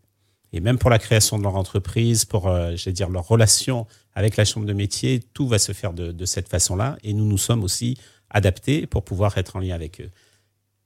Et 0.52 0.60
même 0.60 0.78
pour 0.78 0.90
la 0.90 0.98
création 0.98 1.38
de 1.38 1.42
leur 1.44 1.56
entreprise, 1.56 2.24
pour, 2.24 2.48
euh, 2.48 2.74
dire, 2.74 3.08
leur 3.08 3.26
relation 3.26 3.86
avec 4.14 4.36
la 4.36 4.44
chambre 4.44 4.66
de 4.66 4.72
métier, 4.72 5.20
tout 5.32 5.48
va 5.48 5.58
se 5.58 5.72
faire 5.72 5.92
de, 5.92 6.24
cette 6.26 6.48
façon-là. 6.48 6.98
Et 7.04 7.14
nous 7.14 7.24
nous 7.24 7.38
sommes 7.38 7.62
aussi 7.62 7.96
adaptés 8.28 8.86
pour 8.86 9.04
pouvoir 9.04 9.38
être 9.38 9.56
en 9.56 9.60
lien 9.60 9.74
avec 9.74 10.00
eux. 10.00 10.10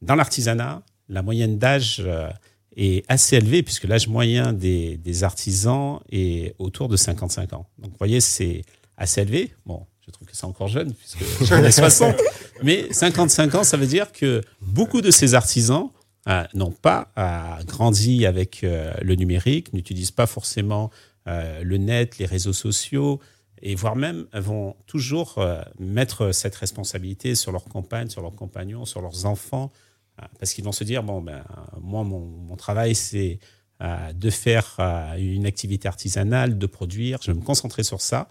Dans 0.02 0.14
l'artisanat, 0.14 0.82
la 1.08 1.22
moyenne 1.22 1.58
d'âge 1.58 2.00
euh, 2.04 2.30
est 2.76 3.04
assez 3.08 3.36
élevé 3.36 3.62
puisque 3.62 3.84
l'âge 3.84 4.08
moyen 4.08 4.52
des, 4.52 4.96
des, 4.96 5.24
artisans 5.24 6.00
est 6.10 6.54
autour 6.58 6.88
de 6.88 6.96
55 6.96 7.52
ans. 7.52 7.66
Donc, 7.78 7.90
vous 7.92 7.98
voyez, 7.98 8.20
c'est 8.20 8.62
assez 8.96 9.20
élevé. 9.20 9.54
Bon, 9.66 9.86
je 10.04 10.10
trouve 10.10 10.26
que 10.26 10.36
c'est 10.36 10.44
encore 10.44 10.68
jeune 10.68 10.92
puisque 10.92 11.44
j'en 11.44 11.62
ai 11.62 11.70
60. 11.70 12.16
Mais 12.62 12.92
55 12.92 13.54
ans, 13.54 13.64
ça 13.64 13.76
veut 13.76 13.86
dire 13.86 14.12
que 14.12 14.40
beaucoup 14.60 15.00
de 15.00 15.10
ces 15.10 15.34
artisans 15.34 15.90
euh, 16.28 16.44
n'ont 16.54 16.70
pas 16.70 17.12
euh, 17.18 17.62
grandi 17.64 18.24
avec 18.24 18.64
euh, 18.64 18.94
le 19.02 19.14
numérique, 19.14 19.72
n'utilisent 19.74 20.10
pas 20.10 20.26
forcément 20.26 20.90
le 21.26 21.78
net, 21.78 22.18
les 22.18 22.26
réseaux 22.26 22.52
sociaux, 22.52 23.18
et 23.62 23.74
voire 23.76 23.96
même 23.96 24.26
vont 24.34 24.76
toujours 24.86 25.42
mettre 25.78 26.32
cette 26.32 26.54
responsabilité 26.54 27.34
sur 27.34 27.50
leurs 27.50 27.64
compagnes, 27.64 28.10
sur 28.10 28.20
leurs 28.20 28.34
compagnons, 28.34 28.84
sur 28.84 29.00
leurs 29.00 29.24
enfants, 29.24 29.72
parce 30.38 30.54
qu'ils 30.54 30.64
vont 30.64 30.72
se 30.72 30.84
dire, 30.84 31.02
bon, 31.02 31.20
ben, 31.20 31.44
moi, 31.80 32.04
mon, 32.04 32.56
travail, 32.56 32.94
c'est 32.94 33.38
euh, 33.82 34.12
de 34.12 34.30
faire 34.30 34.76
euh, 34.78 35.16
une 35.16 35.46
activité 35.46 35.88
artisanale, 35.88 36.58
de 36.58 36.66
produire, 36.66 37.18
je 37.22 37.32
vais 37.32 37.38
me 37.38 37.44
concentrer 37.44 37.82
sur 37.82 38.00
ça. 38.00 38.28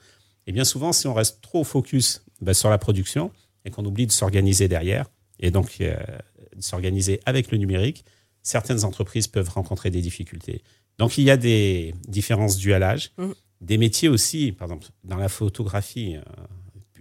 Et 0.47 0.51
bien 0.51 0.63
souvent, 0.63 0.93
si 0.93 1.07
on 1.07 1.13
reste 1.13 1.41
trop 1.41 1.63
focus 1.63 2.23
ben, 2.41 2.53
sur 2.53 2.69
la 2.69 2.77
production 2.77 3.31
et 3.65 3.71
qu'on 3.71 3.85
oublie 3.85 4.07
de 4.07 4.11
s'organiser 4.11 4.67
derrière, 4.67 5.09
et 5.39 5.51
donc 5.51 5.79
de 5.79 6.61
s'organiser 6.61 7.19
avec 7.25 7.51
le 7.51 7.57
numérique, 7.57 8.05
certaines 8.43 8.85
entreprises 8.85 9.27
peuvent 9.27 9.49
rencontrer 9.49 9.89
des 9.89 10.01
difficultés. 10.01 10.61
Donc 10.99 11.17
il 11.17 11.23
y 11.23 11.31
a 11.31 11.37
des 11.37 11.95
différences 12.07 12.57
dues 12.57 12.73
à 12.73 12.79
l'âge, 12.79 13.11
mmh. 13.17 13.31
des 13.61 13.77
métiers 13.77 14.09
aussi, 14.09 14.51
par 14.51 14.67
exemple 14.67 14.87
dans 15.03 15.17
la 15.17 15.29
photographie, 15.29 16.17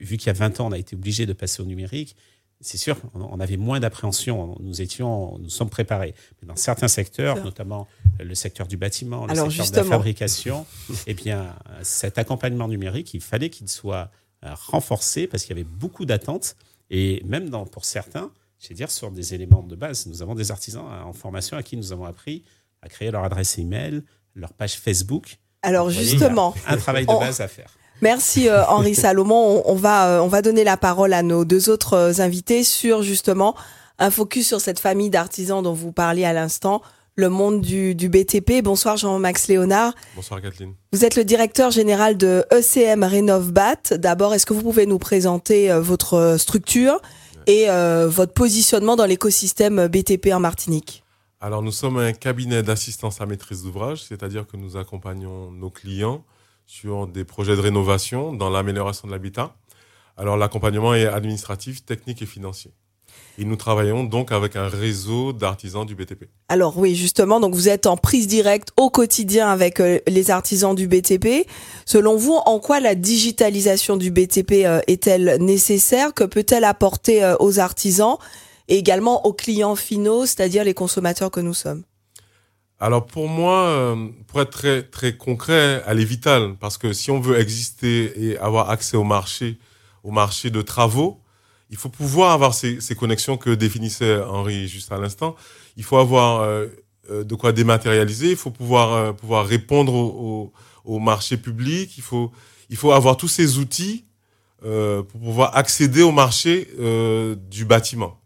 vu 0.01 0.17
qu'il 0.17 0.29
y 0.29 0.31
a 0.31 0.35
20 0.35 0.61
ans, 0.61 0.69
on 0.69 0.73
a 0.73 0.79
été 0.79 0.97
obligé 0.97 1.27
de 1.27 1.33
passer 1.33 1.62
au 1.62 1.67
numérique, 1.67 2.17
c'est 2.62 2.78
sûr, 2.78 2.97
on 3.14 3.40
avait 3.40 3.57
moins 3.57 3.81
d'appréhension. 3.81 4.57
Nous 4.61 4.81
étions, 4.81 5.37
nous 5.38 5.50
sommes 5.50 5.69
préparés. 5.69 6.14
Mais 6.40 6.49
dans 6.49 6.57
certains 6.57 6.88
secteurs, 6.88 7.42
notamment 7.42 7.88
le 8.21 8.35
secteur 8.35 8.69
du 8.69 8.76
bâtiment, 8.76 9.26
le 9.26 9.35
secteur 9.35 9.66
de 9.71 9.76
la 9.76 9.85
fabrication, 9.85 10.64
eh 11.07 11.14
bien, 11.14 11.54
cet 11.83 12.19
accompagnement 12.19 12.69
numérique, 12.69 13.14
il 13.14 13.21
fallait 13.21 13.50
qu'il 13.50 13.69
soit 13.69 14.11
euh, 14.45 14.54
renforcé 14.54 15.26
parce 15.26 15.42
qu'il 15.45 15.57
y 15.57 15.61
avait 15.61 15.69
beaucoup 15.69 16.04
d'attentes. 16.04 16.57
Et 16.90 17.23
même 17.25 17.50
dans, 17.50 17.66
pour 17.66 17.85
certains, 17.85 18.31
je 18.61 18.69
vais 18.69 18.75
dire, 18.76 18.90
sur 18.90 19.11
des 19.11 19.35
éléments 19.35 19.62
de 19.62 19.75
base, 19.75 20.07
nous 20.07 20.23
avons 20.23 20.37
des 20.37 20.52
artisans 20.52 20.85
en 20.85 21.12
formation 21.12 21.57
à 21.57 21.62
qui 21.64 21.76
nous 21.76 21.92
avons 21.92 22.04
appris 22.04 22.45
à 22.81 22.88
créer 22.88 23.11
leur 23.11 23.25
adresse 23.25 23.59
email, 23.59 24.02
leur 24.35 24.52
page 24.52 24.75
Facebook. 24.78 25.38
Alors, 25.62 25.90
justement, 25.90 26.54
un 26.66 26.76
travail 26.76 27.07
de 27.07 27.12
base 27.12 27.40
à 27.40 27.49
faire. 27.49 27.76
Merci 28.02 28.49
euh, 28.49 28.64
Henri 28.66 28.97
Salomon. 28.97 29.62
On, 29.64 29.76
va 29.76 30.09
euh, 30.09 30.21
on 30.21 30.26
va 30.26 30.42
donner 30.42 30.64
la 30.64 30.76
parole 30.76 31.12
à 31.12 31.23
nos 31.23 31.44
deux 31.44 31.71
autres 31.71 31.94
euh, 31.94 32.12
invités 32.21 32.64
sur 32.64 33.02
justement 33.02 33.54
un 34.00 34.11
focus 34.11 34.49
sur 34.49 34.61
cette 34.61 34.80
famille 34.80 35.09
d'artisans 35.09 35.62
dont 35.62 35.73
vous 35.73 35.92
parliez 35.92 36.25
à 36.25 36.32
l'instant, 36.32 36.82
le 37.14 37.28
monde 37.28 37.61
du, 37.61 37.94
du 37.94 38.09
BTP. 38.09 38.61
Bonsoir 38.61 38.97
Jean-Max 38.97 39.47
Léonard. 39.47 39.94
Bonsoir 40.16 40.42
Kathleen. 40.42 40.75
Vous 40.92 41.04
êtes 41.04 41.14
le 41.14 41.23
directeur 41.23 41.71
général 41.71 42.16
de 42.16 42.44
ECM 42.50 43.04
Rénovbat. 43.04 43.97
D'abord, 43.99 44.35
est-ce 44.35 44.47
que 44.47 44.52
vous 44.52 44.62
pouvez 44.62 44.87
nous 44.87 44.99
présenter 44.99 45.73
votre 45.78 46.37
structure 46.38 47.00
et 47.47 47.66
votre 48.06 48.32
positionnement 48.32 48.97
dans 48.97 49.06
l'écosystème 49.06 49.87
BTP 49.87 50.32
en 50.32 50.40
Martinique? 50.40 51.04
Alors, 51.40 51.62
nous 51.62 51.71
sommes 51.71 51.99
un 51.99 52.12
cabinet 52.12 52.62
d'assistance 52.62 53.21
à 53.21 53.26
maîtrise 53.26 53.62
d'ouvrage, 53.62 54.02
c'est-à-dire 54.02 54.47
que 54.47 54.56
nous 54.56 54.76
accompagnons 54.76 55.52
nos 55.52 55.71
clients 55.71 56.25
sur 56.66 57.07
des 57.07 57.25
projets 57.25 57.57
de 57.57 57.61
rénovation 57.61 58.33
dans 58.33 58.50
l'amélioration 58.50 59.07
de 59.09 59.12
l'habitat. 59.12 59.54
Alors 60.16 60.37
l'accompagnement 60.37 60.95
est 60.95 61.07
administratif, 61.07 61.85
technique 61.85 62.23
et 62.23 62.26
financier. 62.26 62.73
Et 63.38 63.45
nous 63.45 63.57
travaillons 63.57 64.04
donc 64.04 64.31
avec 64.31 64.57
un 64.57 64.69
réseau 64.69 65.33
d'artisans 65.33 65.87
du 65.87 65.95
BTP. 65.95 66.25
Alors 66.49 66.76
oui, 66.78 66.95
justement, 66.95 67.40
donc 67.40 67.54
vous 67.54 67.69
êtes 67.69 67.87
en 67.87 67.97
prise 67.97 68.26
directe 68.26 68.69
au 68.76 68.90
quotidien 68.90 69.49
avec 69.49 69.81
euh, 69.81 70.00
les 70.07 70.31
artisans 70.31 70.75
du 70.75 70.87
BTP. 70.87 71.47
Selon 71.87 72.16
vous, 72.16 72.35
en 72.45 72.59
quoi 72.59 72.78
la 72.78 72.95
digitalisation 72.95 73.97
du 73.97 74.11
BTP 74.11 74.64
euh, 74.64 74.81
est-elle 74.87 75.38
nécessaire? 75.40 76.12
Que 76.12 76.25
peut-elle 76.25 76.64
apporter 76.64 77.25
euh, 77.25 77.35
aux 77.40 77.59
artisans 77.59 78.16
et 78.69 78.76
également 78.76 79.26
aux 79.26 79.33
clients 79.33 79.76
finaux, 79.76 80.26
c'est-à-dire 80.26 80.64
les 80.64 80.75
consommateurs 80.75 81.31
que 81.31 81.40
nous 81.40 81.54
sommes? 81.54 81.85
Alors 82.83 83.07
pour 83.07 83.29
moi, 83.29 83.67
euh, 83.69 84.09
pour 84.27 84.41
être 84.41 84.51
très 84.51 84.83
très 84.83 85.17
concret, 85.17 85.83
elle 85.87 86.01
est 86.01 86.05
vitale 86.05 86.57
parce 86.59 86.79
que 86.79 86.93
si 86.93 87.11
on 87.11 87.21
veut 87.21 87.39
exister 87.39 88.12
et 88.17 88.39
avoir 88.39 88.71
accès 88.71 88.97
au 88.97 89.05
marché, 89.05 89.59
au 90.03 90.11
marché 90.11 90.51
de 90.51 90.62
travaux, 90.62 91.21
il 91.71 91.77
faut 91.77 91.89
pouvoir 91.89 92.33
avoir 92.33 92.55
ces, 92.55 92.81
ces 92.81 92.95
connexions 92.95 93.37
que 93.37 93.51
définissait 93.51 94.21
Henri 94.21 94.69
juste 94.69 94.91
à 94.93 94.99
l'instant. 94.99 95.37
Il 95.77 95.85
faut 95.85 95.97
avoir 95.97 96.41
euh, 96.41 96.67
euh, 97.11 97.25
de 97.25 97.35
quoi 97.35 97.53
dématérialiser. 97.53 98.31
Il 98.31 98.37
faut 98.37 98.51
pouvoir 98.51 98.93
euh, 98.93 99.12
pouvoir 99.12 99.47
répondre 99.47 99.95
au, 99.95 100.53
au, 100.85 100.95
au, 100.97 100.99
marché 100.99 101.37
public. 101.37 101.97
Il 101.97 102.03
faut 102.03 102.33
il 102.69 102.77
faut 102.77 102.93
avoir 102.93 103.17
tous 103.17 103.29
ces 103.29 103.59
outils 103.59 104.05
euh, 104.65 105.03
pour 105.03 105.21
pouvoir 105.21 105.57
accéder 105.57 106.03
au 106.03 106.12
marché 106.12 106.69
euh, 106.81 107.37
du 107.37 107.65
bâtiment. 107.65 108.21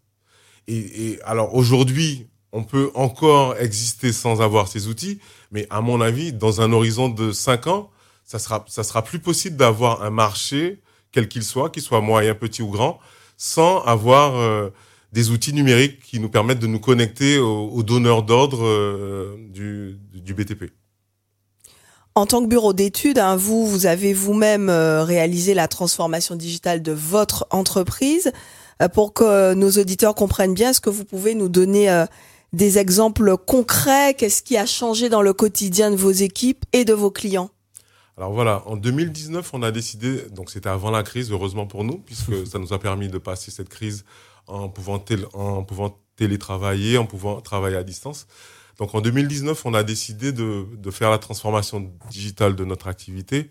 Et, 0.67 0.77
et 1.11 1.21
alors 1.23 1.55
aujourd'hui, 1.55 2.27
on 2.51 2.63
peut 2.63 2.91
encore 2.95 3.57
exister 3.57 4.13
sans 4.13 4.41
avoir 4.41 4.67
ces 4.67 4.87
outils, 4.87 5.19
mais 5.51 5.67
à 5.69 5.81
mon 5.81 6.01
avis, 6.01 6.33
dans 6.33 6.61
un 6.61 6.71
horizon 6.71 7.09
de 7.09 7.31
cinq 7.31 7.67
ans, 7.67 7.89
ça 8.23 8.39
sera 8.39 8.65
ça 8.67 8.83
sera 8.83 9.03
plus 9.03 9.19
possible 9.19 9.55
d'avoir 9.57 10.03
un 10.03 10.09
marché 10.09 10.81
quel 11.11 11.27
qu'il 11.27 11.43
soit, 11.43 11.69
qu'il 11.69 11.81
soit 11.81 12.01
moyen, 12.01 12.35
petit 12.35 12.61
ou 12.61 12.69
grand, 12.69 12.99
sans 13.37 13.81
avoir 13.81 14.35
euh, 14.35 14.69
des 15.13 15.31
outils 15.31 15.53
numériques 15.53 15.99
qui 16.01 16.19
nous 16.19 16.29
permettent 16.29 16.59
de 16.59 16.67
nous 16.67 16.79
connecter 16.79 17.39
aux, 17.39 17.83
donneurs 17.83 18.23
d'ordre 18.23 18.65
euh, 18.65 19.35
du, 19.49 19.97
du 20.13 20.33
BTP. 20.33 20.71
En 22.15 22.25
tant 22.25 22.41
que 22.41 22.47
bureau 22.47 22.73
d'études, 22.73 23.19
hein, 23.19 23.35
vous, 23.35 23.65
vous 23.67 23.85
avez 23.85 24.13
vous-même 24.13 24.69
euh, 24.69 25.03
réalisé 25.03 25.53
la 25.53 25.67
transformation 25.67 26.35
digitale 26.35 26.81
de 26.81 26.91
votre 26.91 27.47
entreprise. 27.49 28.31
Pour 28.93 29.13
que 29.13 29.55
nos 29.55 29.71
auditeurs 29.71 30.13
comprennent 30.13 30.53
bien, 30.53 30.69
est-ce 30.69 30.81
que 30.81 30.91
vous 30.91 31.03
pouvez 31.03 31.33
nous 31.33 31.49
donner 31.49 31.89
des 32.53 32.77
exemples 32.77 33.37
concrets 33.37 34.13
Qu'est-ce 34.13 34.41
qui 34.41 34.57
a 34.57 34.65
changé 34.65 35.09
dans 35.09 35.21
le 35.21 35.33
quotidien 35.33 35.91
de 35.91 35.95
vos 35.95 36.11
équipes 36.11 36.65
et 36.73 36.85
de 36.85 36.93
vos 36.93 37.11
clients? 37.11 37.49
Alors 38.17 38.31
voilà, 38.33 38.63
en 38.65 38.77
2019, 38.77 39.53
on 39.53 39.61
a 39.61 39.71
décidé, 39.71 40.23
donc 40.31 40.49
c'était 40.49 40.69
avant 40.69 40.89
la 40.89 41.03
crise, 41.03 41.31
heureusement 41.31 41.67
pour 41.67 41.83
nous, 41.83 41.99
puisque 41.99 42.47
ça 42.51 42.57
nous 42.57 42.73
a 42.73 42.79
permis 42.79 43.09
de 43.09 43.17
passer 43.17 43.51
cette 43.51 43.69
crise 43.69 44.05
en 44.47 44.69
pouvant, 44.69 44.97
tél 44.97 45.25
en 45.33 45.63
pouvant 45.63 45.99
télétravailler, 46.15 46.97
en 46.97 47.05
pouvant 47.05 47.41
travailler 47.41 47.77
à 47.77 47.83
distance. 47.83 48.27
Donc 48.79 48.95
en 48.95 49.01
2019, 49.01 49.65
on 49.65 49.73
a 49.73 49.83
décidé 49.83 50.31
de, 50.31 50.65
de 50.75 50.91
faire 50.91 51.11
la 51.11 51.17
transformation 51.17 51.91
digitale 52.09 52.55
de 52.55 52.65
notre 52.65 52.87
activité. 52.87 53.49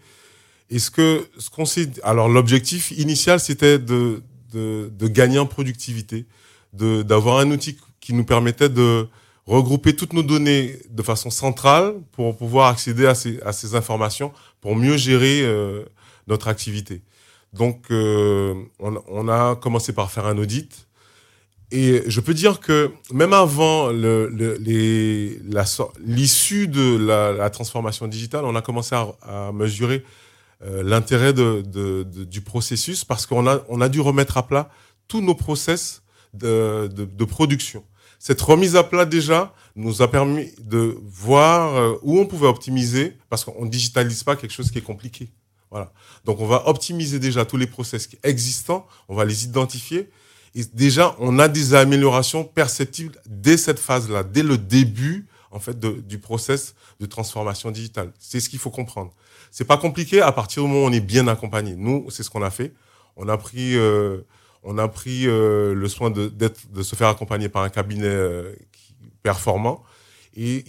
Et 0.68 0.78
ce 0.78 0.90
que 0.90 1.28
ce 1.38 1.48
qu'on 1.48 1.64
s'est 1.64 1.90
alors 2.02 2.28
l'objectif 2.28 2.90
initial 2.90 3.38
c'était 3.38 3.78
de, 3.78 4.22
de, 4.52 4.90
de 4.92 5.08
gagner 5.08 5.38
en 5.38 5.46
productivité, 5.46 6.26
de 6.72 7.02
d'avoir 7.02 7.38
un 7.38 7.52
outil 7.52 7.76
qui 8.06 8.14
nous 8.14 8.24
permettait 8.24 8.68
de 8.68 9.08
regrouper 9.46 9.96
toutes 9.96 10.12
nos 10.12 10.22
données 10.22 10.78
de 10.90 11.02
façon 11.02 11.28
centrale 11.28 11.94
pour 12.12 12.36
pouvoir 12.36 12.68
accéder 12.68 13.04
à 13.04 13.16
ces, 13.16 13.74
informations 13.74 14.32
pour 14.60 14.76
mieux 14.76 14.96
gérer 14.96 15.42
euh, 15.42 15.82
notre 16.28 16.46
activité. 16.46 17.02
Donc, 17.52 17.86
euh, 17.90 18.54
on, 18.78 19.26
a 19.26 19.56
commencé 19.56 19.92
par 19.92 20.12
faire 20.12 20.26
un 20.26 20.38
audit. 20.38 20.86
Et 21.72 22.04
je 22.06 22.20
peux 22.20 22.32
dire 22.32 22.60
que 22.60 22.92
même 23.12 23.32
avant 23.32 23.90
l'issue 25.98 26.68
de 26.68 26.96
la, 26.96 27.50
transformation 27.50 28.06
digitale, 28.06 28.44
on 28.44 28.54
a 28.54 28.62
commencé 28.62 28.94
à, 28.94 29.50
mesurer 29.52 30.04
euh, 30.62 30.84
l'intérêt 30.84 31.32
du 31.32 32.40
processus 32.40 33.04
parce 33.04 33.26
qu'on 33.26 33.48
a, 33.48 33.64
a 33.80 33.88
dû 33.88 34.00
remettre 34.00 34.36
à 34.36 34.46
plat 34.46 34.70
tous 35.08 35.20
nos 35.20 35.34
process 35.34 36.04
de 36.32 37.24
production. 37.24 37.82
Cette 38.18 38.40
remise 38.40 38.76
à 38.76 38.82
plat 38.82 39.04
déjà 39.04 39.54
nous 39.74 40.02
a 40.02 40.10
permis 40.10 40.50
de 40.58 40.98
voir 41.04 41.76
euh, 41.76 41.94
où 42.02 42.18
on 42.18 42.26
pouvait 42.26 42.46
optimiser 42.46 43.16
parce 43.28 43.44
qu'on 43.44 43.66
digitalise 43.66 44.24
pas 44.24 44.36
quelque 44.36 44.52
chose 44.52 44.70
qui 44.70 44.78
est 44.78 44.82
compliqué. 44.82 45.28
Voilà. 45.70 45.92
Donc 46.24 46.40
on 46.40 46.46
va 46.46 46.68
optimiser 46.68 47.18
déjà 47.18 47.44
tous 47.44 47.56
les 47.56 47.66
process 47.66 48.08
existants, 48.22 48.86
on 49.08 49.14
va 49.14 49.24
les 49.24 49.44
identifier 49.44 50.08
et 50.54 50.64
déjà 50.64 51.14
on 51.18 51.38
a 51.38 51.48
des 51.48 51.74
améliorations 51.74 52.44
perceptibles 52.44 53.20
dès 53.26 53.56
cette 53.56 53.78
phase-là, 53.78 54.22
dès 54.22 54.42
le 54.42 54.56
début 54.56 55.26
en 55.50 55.60
fait 55.60 55.78
de, 55.78 55.90
du 55.90 56.18
process 56.18 56.74
de 57.00 57.06
transformation 57.06 57.70
digitale. 57.70 58.12
C'est 58.18 58.40
ce 58.40 58.48
qu'il 58.48 58.58
faut 58.58 58.70
comprendre. 58.70 59.12
C'est 59.50 59.64
pas 59.64 59.76
compliqué 59.76 60.20
à 60.20 60.32
partir 60.32 60.62
du 60.62 60.68
moment 60.68 60.84
où 60.84 60.88
on 60.88 60.92
est 60.92 61.00
bien 61.00 61.28
accompagné. 61.28 61.74
Nous, 61.76 62.06
c'est 62.10 62.22
ce 62.22 62.30
qu'on 62.30 62.42
a 62.42 62.50
fait. 62.50 62.72
On 63.16 63.28
a 63.28 63.38
pris 63.38 63.76
euh, 63.76 64.18
on 64.66 64.78
a 64.78 64.88
pris 64.88 65.26
euh, 65.26 65.74
le 65.74 65.88
soin 65.88 66.10
de, 66.10 66.30
se 66.82 66.96
faire 66.96 67.08
accompagner 67.08 67.48
par 67.48 67.62
un 67.62 67.70
cabinet 67.70 68.06
euh, 68.06 68.52
performant. 69.22 69.82
Et 70.38 70.64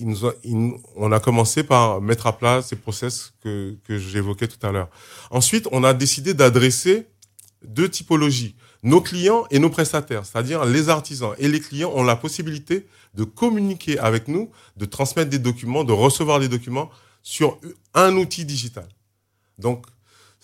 on 0.96 1.12
a 1.12 1.20
commencé 1.20 1.62
par 1.62 2.00
mettre 2.00 2.26
à 2.28 2.38
plat 2.38 2.62
ces 2.62 2.78
process 2.78 3.34
que, 3.44 3.76
que 3.84 3.98
j'évoquais 3.98 4.48
tout 4.48 4.66
à 4.66 4.72
l'heure. 4.72 4.90
Ensuite, 5.30 5.68
on 5.74 5.84
a 5.84 5.94
décidé 5.94 6.34
d'adresser 6.34 7.08
deux 7.66 7.90
typologies. 7.90 8.56
Nos 8.84 9.02
clients 9.02 9.46
et 9.52 9.60
nos 9.60 9.70
prestataires, 9.70 10.26
c'est-à-dire 10.26 10.64
les 10.64 10.88
artisans 10.88 11.34
et 11.38 11.50
les 11.50 11.60
clients 11.60 11.92
ont 11.94 12.04
la 12.04 12.16
possibilité 12.16 12.88
de 13.16 13.26
communiquer 13.26 14.00
avec 14.00 14.30
nous, 14.30 14.52
de 14.78 14.86
transmettre 14.86 15.30
des 15.30 15.40
documents, 15.40 15.84
de 15.84 15.92
recevoir 15.92 16.40
des 16.40 16.48
documents 16.48 16.90
sur 17.24 17.60
un 17.94 18.16
outil 18.16 18.46
digital. 18.46 18.88
Donc, 19.58 19.86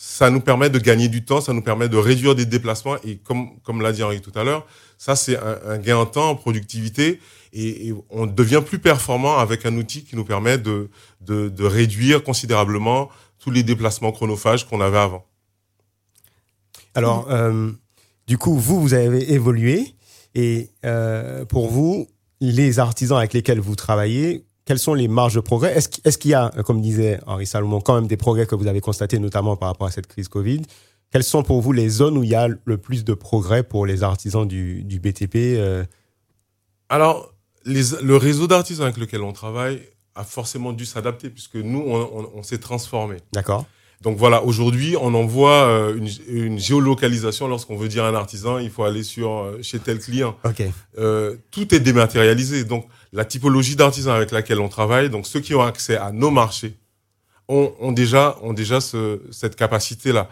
ça 0.05 0.29
nous 0.29 0.41
permet 0.41 0.69
de 0.69 0.79
gagner 0.79 1.07
du 1.07 1.23
temps, 1.23 1.39
ça 1.39 1.53
nous 1.53 1.61
permet 1.61 1.87
de 1.87 1.95
réduire 1.95 2.35
des 2.35 2.45
déplacements. 2.45 2.97
Et 3.05 3.19
comme 3.19 3.57
comme 3.61 3.81
l'a 3.81 3.93
dit 3.93 4.03
Henri 4.03 4.19
tout 4.19 4.37
à 4.37 4.43
l'heure, 4.43 4.67
ça 4.97 5.15
c'est 5.15 5.37
un, 5.37 5.77
gain 5.77 5.95
en 5.95 6.05
temps, 6.05 6.31
en 6.31 6.35
productivité. 6.35 7.21
Et, 7.53 7.87
et, 7.87 7.93
on 8.09 8.25
devient 8.25 8.61
plus 8.65 8.79
performant 8.79 9.37
avec 9.37 9.65
un 9.65 9.77
outil 9.77 10.03
qui 10.03 10.17
nous 10.17 10.25
permet 10.25 10.57
de 10.57 10.89
de, 11.21 11.47
de 11.47 11.63
réduire 11.63 12.21
considérablement 12.21 13.09
tous 13.39 13.49
les 13.49 13.63
déplacements 13.63 14.11
chronophages 14.11 14.67
qu'on 14.67 14.81
avait 14.81 14.97
avant. 14.97 15.25
Alors, 16.95 17.31
euh, 17.31 17.71
du 18.27 18.37
coup, 18.37 18.57
vous 18.59 18.81
vous 18.81 18.93
avez 18.93 19.31
évolué. 19.31 19.95
Et 20.35 20.69
euh, 20.83 21.45
pour 21.45 21.69
vous, 21.69 22.07
les 22.41 22.79
artisans 22.79 23.17
avec 23.17 23.31
lesquels 23.31 23.61
vous 23.61 23.77
travaillez, 23.77 24.43
quelles 24.65 24.79
sont 24.79 24.93
les 24.93 25.07
marges 25.07 25.35
de 25.35 25.39
progrès? 25.39 25.75
Est-ce 25.75 25.89
est 26.03 26.17
qu'il 26.17 26.31
y 26.31 26.33
a, 26.33 26.49
comme 26.65 26.81
disait 26.81 27.19
Henri 27.25 27.45
Salomon, 27.45 27.81
quand 27.81 27.95
même 27.95 28.07
des 28.07 28.17
progrès 28.17 28.45
que 28.45 28.55
vous 28.55 28.67
avez 28.67 28.81
constatés, 28.81 29.19
notamment 29.19 29.57
par 29.57 29.69
rapport 29.69 29.87
à 29.87 29.91
cette 29.91 30.07
crise 30.07 30.27
Covid? 30.27 30.61
Quelles 31.11 31.23
sont 31.23 31.43
pour 31.43 31.61
vous 31.61 31.73
les 31.73 31.89
zones 31.89 32.17
où 32.17 32.23
il 32.23 32.29
y 32.29 32.35
a 32.35 32.47
le 32.47 32.77
plus 32.77 33.03
de 33.03 33.13
progrès 33.13 33.63
pour 33.63 33.85
les 33.85 34.03
artisans 34.03 34.47
du, 34.47 34.83
du 34.83 34.99
BTP 34.99 35.35
euh... 35.35 35.83
Alors, 36.89 37.33
les, 37.65 37.83
le 38.01 38.17
réseau 38.17 38.47
d'artisans 38.47 38.85
avec 38.85 38.97
lequel 38.97 39.21
on 39.21 39.33
travaille 39.33 39.81
a 40.15 40.23
forcément 40.23 40.73
dû 40.73 40.85
s'adapter 40.85 41.29
puisque 41.29 41.55
nous, 41.55 41.83
on, 41.85 42.01
on, 42.01 42.31
on 42.35 42.43
s'est 42.43 42.57
transformé. 42.57 43.17
D'accord. 43.31 43.65
Donc 44.03 44.17
voilà, 44.17 44.43
aujourd'hui, 44.43 44.97
on 44.99 45.13
envoie 45.13 45.63
euh, 45.63 45.95
une, 45.95 46.09
une, 46.27 46.59
géolocalisation 46.59 47.47
lorsqu'on 47.47 47.77
veut 47.77 47.87
dire 47.87 48.03
un 48.03 48.13
artisan, 48.13 48.57
il 48.57 48.69
faut 48.69 48.83
aller 48.83 49.01
sur 49.01 49.31
euh, 49.31 49.59
chez 49.61 49.79
tel 49.79 49.99
client. 49.99 50.35
Euh, 50.97 51.37
tout 51.51 51.73
est 51.73 51.79
dématérialisé. 51.79 52.65
Donc 52.65 52.85
la 53.13 53.25
typologie 53.25 53.75
d'artisans 53.75 54.15
avec 54.15 54.31
laquelle 54.31 54.59
on 54.59 54.67
travaille, 54.67 55.09
donc 55.09 55.27
ceux 55.27 55.39
qui 55.39 55.53
ont 55.53 55.61
accès 55.61 55.95
à 55.95 56.11
nos 56.11 56.31
marchés, 56.31 56.75
ont, 57.47 57.73
ont 57.79 57.91
déjà 57.91 58.37
ont 58.41 58.53
déjà 58.53 58.81
ce, 58.81 59.21
cette 59.31 59.55
capacité 59.55 60.11
là. 60.11 60.29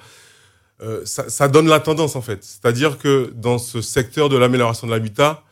Euh, 0.82 1.06
ça, 1.06 1.30
ça, 1.30 1.48
donne 1.48 1.68
la 1.68 1.80
tendance 1.80 2.16
en 2.16 2.22
fait. 2.22 2.44
C'est-à-dire 2.44 2.98
que 2.98 3.32
dans 3.36 3.60
ce 3.60 3.82
secteur 3.82 4.30
de 4.30 4.38
l'amélioration 4.38 4.88
de 4.88 4.92
l'habitat, 4.92 5.44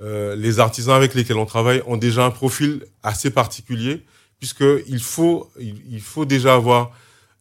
euh, 0.00 0.36
les 0.36 0.60
artisans 0.60 0.94
avec 0.94 1.14
lesquels 1.14 1.38
on 1.38 1.46
travaille 1.46 1.82
ont 1.86 1.96
déjà 1.96 2.24
un 2.24 2.30
profil 2.30 2.84
assez 3.02 3.30
particulier 3.30 4.04
puisque 4.38 4.64
il 4.86 5.00
faut 5.00 5.50
il, 5.58 5.82
il 5.90 6.00
faut 6.00 6.24
déjà 6.24 6.54
avoir 6.54 6.92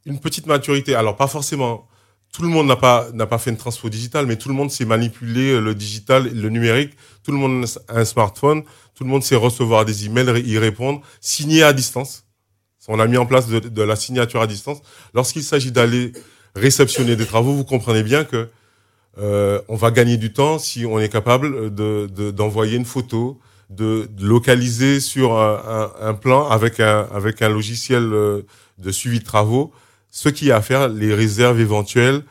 une 0.05 0.19
petite 0.19 0.47
maturité. 0.47 0.95
Alors 0.95 1.15
pas 1.15 1.27
forcément. 1.27 1.88
Tout 2.36 2.41
le 2.41 2.50
monde 2.50 2.67
n'a 2.67 2.76
pas 2.76 3.08
n'a 3.13 3.28
pas 3.28 3.38
fait 3.38 3.50
une 3.50 3.56
transfo 3.56 3.88
digitale, 3.88 4.26
mais 4.26 4.36
tout 4.36 4.50
le 4.50 4.56
monde 4.56 4.69
sait 4.69 4.84
manipuler 4.84 5.62
le 5.62 5.74
digital, 5.74 6.30
le 6.34 6.50
numérique. 6.50 6.91
Tout 7.24 7.32
le 7.32 7.38
monde 7.38 7.65
a 7.88 8.00
un 8.00 8.04
smartphone. 8.04 8.63
Tout 8.93 9.06
le 9.06 9.10
monde 9.10 9.24
sait 9.24 9.38
recevoir 9.38 9.86
des 9.86 10.06
emails, 10.06 10.43
y 10.45 10.58
répondre, 10.58 11.00
signer 11.21 11.63
à 11.63 11.71
distance. 11.71 12.26
On 12.89 13.00
a 13.00 13.08
mis 13.08 13.15
en 13.15 13.26
place 13.26 13.48
de, 13.48 13.82
la 13.82 13.95
signature 13.95 14.41
à 14.41 14.48
distance. 14.48 14.80
Lorsqu'il 15.13 15.43
s'agit 15.43 15.71
d'aller 15.71 16.12
réceptionner 16.56 17.15
des 17.15 17.26
travaux, 17.26 17.54
vous 17.54 17.63
comprenez 17.63 18.04
bien 18.04 18.26
que 18.26 18.50
euh, 19.17 19.62
on 19.69 19.78
va 19.78 19.91
gagner 19.91 20.17
du 20.17 20.34
temps 20.34 20.60
si 20.60 20.86
on 20.86 21.00
est 21.00 21.08
capable 21.08 21.74
de 21.74 22.32
d'envoyer 22.32 22.74
de, 22.74 22.80
une 22.80 22.86
photo, 22.86 23.39
de, 23.69 24.10
de, 24.12 24.26
localiser 24.26 25.00
sur 25.00 25.39
un, 25.39 25.91
un, 26.02 26.10
un, 26.10 26.13
plan 26.13 26.50
avec 26.50 26.82
un 26.82 27.08
avec 27.13 27.41
un 27.41 27.48
logiciel 27.48 28.04
de 28.10 28.91
suivi 28.91 29.19
de 29.19 29.26
travaux 29.26 29.71
ce 30.15 30.30
qui 30.30 30.49
a 30.49 30.56
à 30.56 30.62
faire, 30.62 30.88
les 30.88 31.13
réserves 31.13 31.60
éventuelles. 31.60 32.23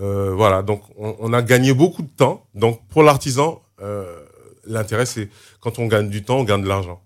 Euh, 0.00 0.32
voilà, 0.32 0.62
donc 0.62 0.80
on, 0.96 1.16
on, 1.18 1.32
a 1.32 1.42
gagné 1.42 1.74
beaucoup 1.74 2.02
de 2.02 2.08
temps. 2.16 2.46
Donc 2.54 2.80
pour 2.88 3.02
l'artisan, 3.02 3.60
euh, 3.82 4.04
l'intérêt 4.64 5.06
c'est 5.06 5.28
quand 5.60 5.80
on 5.80 5.86
gagne 5.86 6.08
du 6.08 6.22
temps, 6.22 6.38
on 6.38 6.44
gagne 6.44 6.62
de 6.62 6.68
l'argent. 6.68 7.02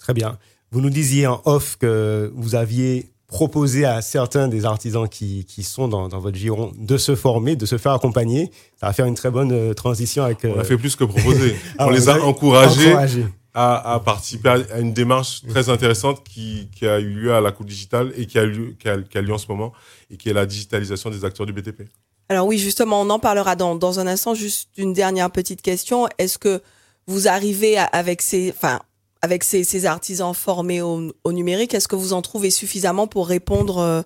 Très 0.00 0.14
bien. 0.14 0.36
Vous 0.72 0.80
nous 0.80 0.90
disiez 0.90 1.28
en 1.28 1.40
off 1.44 1.76
que 1.78 2.30
vous 2.34 2.56
aviez 2.56 3.12
proposé 3.28 3.84
à 3.84 4.02
certains 4.02 4.48
des 4.48 4.64
artisans 4.64 5.08
qui, 5.08 5.44
qui 5.44 5.62
sont 5.62 5.86
dans, 5.86 6.08
dans, 6.08 6.18
votre 6.18 6.36
giron 6.36 6.72
de 6.76 6.96
se 6.98 7.14
former, 7.14 7.54
de 7.54 7.64
se 7.64 7.78
faire 7.78 7.92
accompagner. 7.92 8.50
Ça 8.80 8.88
va 8.88 8.92
faire 8.92 9.06
une 9.06 9.14
très 9.14 9.30
bonne 9.30 9.52
euh, 9.52 9.74
transition 9.74 10.24
avec. 10.24 10.44
On 10.44 10.58
a 10.58 10.64
fait 10.64 10.76
plus 10.76 10.96
que 10.96 11.04
proposer. 11.04 11.54
ah, 11.78 11.86
on 11.86 11.90
les 11.90 12.08
a 12.08 12.20
encouragés. 12.24 12.88
Encouragé 12.88 13.26
à, 13.54 13.94
à, 13.94 14.00
participer 14.00 14.48
à 14.48 14.78
une 14.78 14.92
démarche 14.92 15.42
très 15.48 15.68
intéressante 15.68 16.22
qui, 16.24 16.68
a 16.82 17.00
eu 17.00 17.10
lieu 17.10 17.34
à 17.34 17.40
la 17.40 17.52
Coupe 17.52 17.66
digitale 17.66 18.12
et 18.16 18.26
qui 18.26 18.38
a, 18.38 18.44
eu, 18.44 18.76
qui, 18.78 18.88
a, 18.88 18.92
a 18.92 19.20
lieu 19.20 19.32
en 19.32 19.38
ce 19.38 19.48
moment 19.48 19.72
et 20.10 20.16
qui 20.16 20.28
est 20.28 20.32
la 20.32 20.46
digitalisation 20.46 21.10
des 21.10 21.24
acteurs 21.24 21.46
du 21.46 21.52
BTP. 21.52 21.82
Alors 22.28 22.46
oui, 22.46 22.58
justement, 22.58 23.00
on 23.00 23.10
en 23.10 23.18
parlera 23.18 23.56
dans, 23.56 23.74
dans 23.74 24.00
un 24.00 24.06
instant. 24.06 24.34
Juste 24.34 24.68
une 24.76 24.92
dernière 24.92 25.30
petite 25.30 25.62
question. 25.62 26.08
Est-ce 26.18 26.38
que 26.38 26.60
vous 27.06 27.26
arrivez 27.26 27.78
avec 27.78 28.20
ces, 28.20 28.50
enfin, 28.50 28.80
avec 29.22 29.44
ces, 29.44 29.64
ces 29.64 29.86
artisans 29.86 30.34
formés 30.34 30.82
au, 30.82 31.12
au 31.24 31.32
numérique, 31.32 31.74
est-ce 31.74 31.88
que 31.88 31.96
vous 31.96 32.12
en 32.12 32.22
trouvez 32.22 32.50
suffisamment 32.50 33.06
pour 33.06 33.26
répondre 33.28 33.78
euh, 33.78 34.02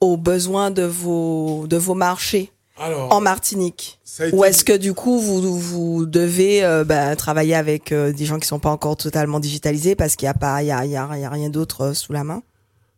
aux 0.00 0.16
besoins 0.16 0.70
de 0.70 0.82
vos, 0.82 1.66
de 1.66 1.76
vos 1.76 1.94
marchés? 1.94 2.50
Alors, 2.80 3.12
en 3.12 3.20
Martinique 3.20 4.00
été- 4.18 4.32
Ou 4.34 4.44
est-ce 4.44 4.64
que 4.64 4.76
du 4.76 4.94
coup, 4.94 5.20
vous, 5.20 5.58
vous 5.58 6.06
devez 6.06 6.64
euh, 6.64 6.82
bah, 6.84 7.14
travailler 7.14 7.54
avec 7.54 7.92
euh, 7.92 8.12
des 8.12 8.24
gens 8.24 8.38
qui 8.38 8.48
sont 8.48 8.58
pas 8.58 8.70
encore 8.70 8.96
totalement 8.96 9.38
digitalisés 9.38 9.94
parce 9.94 10.16
qu'il 10.16 10.26
n'y 10.26 10.30
a, 10.30 10.34
pas- 10.34 10.62
il 10.62 10.66
y 10.66 10.72
a, 10.72 10.84
y 10.86 10.96
a, 10.96 11.18
y 11.18 11.24
a 11.24 11.28
rien 11.30 11.50
d'autre 11.50 11.82
euh, 11.82 11.94
sous 11.94 12.12
la 12.12 12.24
main? 12.24 12.42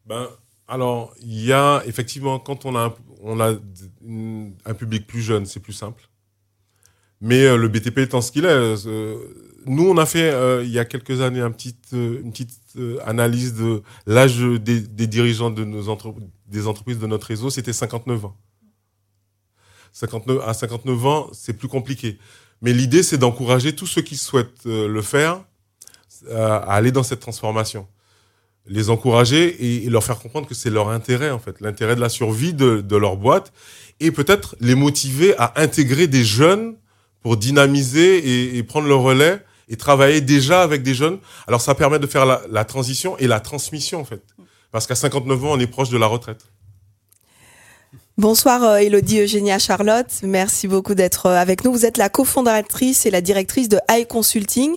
Ben, 0.06 0.28
alors, 0.68 1.12
il 1.20 1.44
y 1.44 1.52
a 1.52 1.82
effectivement, 1.86 2.38
quand 2.38 2.64
on 2.64 2.76
a 2.76 2.80
un, 2.86 2.94
on 3.22 3.40
a 3.40 3.54
une- 4.06 4.52
un 4.64 4.74
public 4.74 5.06
plus 5.06 5.20
jeune, 5.20 5.46
c'est 5.46 5.60
plus 5.60 5.72
simple. 5.72 6.08
Mais 7.20 7.44
euh, 7.44 7.56
le 7.56 7.68
BTP 7.68 7.98
étant 7.98 8.20
ce 8.20 8.32
qu'il 8.32 8.44
est, 8.44 8.86
nous, 9.66 9.88
on 9.88 9.96
a 9.96 10.06
fait 10.06 10.32
il 10.64 10.70
y 10.70 10.78
a 10.80 10.84
quelques 10.84 11.20
années 11.20 11.40
un 11.40 11.50
petit, 11.52 11.76
une 11.92 12.32
petite 12.32 12.50
analyse 13.06 13.54
de 13.54 13.82
l'âge 14.06 14.38
des, 14.38 14.80
des 14.80 15.06
dirigeants 15.06 15.50
de 15.50 15.64
nos 15.64 15.88
entre- 15.88 16.14
des 16.48 16.66
entreprises 16.66 16.98
de 16.98 17.06
notre 17.06 17.28
réseau, 17.28 17.48
c'était 17.50 17.72
59 17.72 18.24
ans. 18.24 18.36
59, 19.92 20.42
à 20.46 20.54
59 20.54 21.06
ans, 21.06 21.30
c'est 21.32 21.52
plus 21.52 21.68
compliqué. 21.68 22.18
Mais 22.60 22.72
l'idée, 22.72 23.02
c'est 23.02 23.18
d'encourager 23.18 23.74
tous 23.74 23.86
ceux 23.86 24.02
qui 24.02 24.16
souhaitent 24.16 24.66
euh, 24.66 24.88
le 24.88 25.02
faire 25.02 25.44
euh, 26.28 26.48
à 26.48 26.74
aller 26.74 26.92
dans 26.92 27.02
cette 27.02 27.20
transformation 27.20 27.86
les 28.66 28.90
encourager 28.90 29.84
et, 29.84 29.90
leur 29.90 30.04
faire 30.04 30.18
comprendre 30.18 30.46
que 30.46 30.54
c'est 30.54 30.70
leur 30.70 30.88
intérêt 30.88 31.30
en 31.30 31.38
fait, 31.38 31.60
l'intérêt 31.60 31.96
de 31.96 32.00
la 32.00 32.08
survie 32.08 32.54
de, 32.54 32.80
de 32.80 32.96
leur 32.96 33.16
boîte 33.16 33.52
et 34.00 34.10
peut-être 34.10 34.56
les 34.60 34.74
motiver 34.74 35.34
à 35.38 35.60
intégrer 35.60 36.06
des 36.06 36.24
jeunes 36.24 36.76
pour 37.22 37.36
dynamiser 37.36 38.18
et, 38.18 38.56
et 38.58 38.62
prendre 38.62 38.88
le 38.88 38.94
relais 38.94 39.44
et 39.68 39.76
travailler 39.76 40.20
déjà 40.20 40.62
avec 40.62 40.82
des 40.82 40.94
jeunes. 40.94 41.18
Alors 41.46 41.60
ça 41.60 41.74
permet 41.74 41.98
de 41.98 42.06
faire 42.06 42.26
la, 42.26 42.42
la 42.50 42.64
transition 42.64 43.16
et 43.18 43.26
la 43.26 43.40
transmission 43.40 44.00
en 44.00 44.04
fait, 44.04 44.22
parce 44.70 44.86
qu'à 44.86 44.94
59 44.94 45.44
ans 45.44 45.52
on 45.52 45.60
est 45.60 45.66
proche 45.66 45.90
de 45.90 45.98
la 45.98 46.06
retraite. 46.06 46.44
Bonsoir 48.22 48.62
euh, 48.62 48.76
Elodie 48.76 49.18
Eugénia 49.18 49.58
Charlotte, 49.58 50.20
merci 50.22 50.68
beaucoup 50.68 50.94
d'être 50.94 51.26
euh, 51.26 51.34
avec 51.34 51.64
nous. 51.64 51.72
Vous 51.72 51.84
êtes 51.84 51.96
la 51.96 52.08
cofondatrice 52.08 53.04
et 53.04 53.10
la 53.10 53.20
directrice 53.20 53.68
de 53.68 53.80
High 53.90 54.06
Consulting. 54.06 54.76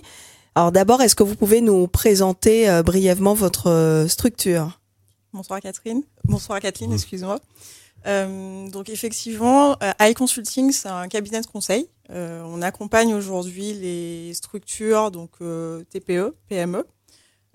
Alors 0.56 0.72
d'abord, 0.72 1.00
est-ce 1.00 1.14
que 1.14 1.22
vous 1.22 1.36
pouvez 1.36 1.60
nous 1.60 1.86
présenter 1.86 2.68
euh, 2.68 2.82
brièvement 2.82 3.34
votre 3.34 3.70
euh, 3.70 4.08
structure? 4.08 4.80
Bonsoir 5.32 5.60
Catherine. 5.60 6.02
Bonsoir 6.24 6.58
Kathleen, 6.58 6.92
excuse-moi. 6.92 7.38
Euh, 8.08 8.68
donc 8.68 8.88
effectivement, 8.88 9.76
High 10.00 10.16
Consulting, 10.16 10.72
c'est 10.72 10.88
un 10.88 11.06
cabinet 11.06 11.40
de 11.40 11.46
conseil. 11.46 11.88
Euh, 12.10 12.42
on 12.46 12.62
accompagne 12.62 13.14
aujourd'hui 13.14 13.74
les 13.74 14.34
structures, 14.34 15.12
donc 15.12 15.30
euh, 15.40 15.84
TPE, 15.90 16.34
PME, 16.48 16.84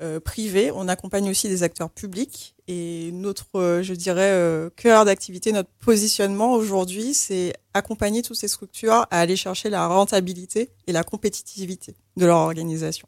euh, 0.02 0.20
privées. 0.20 0.72
On 0.74 0.88
accompagne 0.88 1.30
aussi 1.30 1.48
des 1.48 1.64
acteurs 1.64 1.90
publics. 1.90 2.56
Et 2.68 3.12
notre, 3.14 3.46
euh, 3.56 3.84
je 3.84 3.94
dirais, 3.94 4.32
euh, 4.32 4.70
cœur 4.76 5.06
d'activité, 5.06 5.52
notre 5.52 5.70
positionnement 5.80 6.54
aujourd'hui, 6.54 7.14
c'est 7.14 7.54
accompagner 7.74 8.22
toutes 8.22 8.38
ces 8.38 8.48
structures 8.48 8.94
à 8.94 9.20
aller 9.20 9.36
chercher 9.36 9.70
la 9.70 9.88
rentabilité 9.88 10.70
et 10.88 10.92
la 10.92 11.04
compétitivité 11.04 11.96
de 12.18 12.26
leur 12.26 12.38
organisation. 12.38 13.08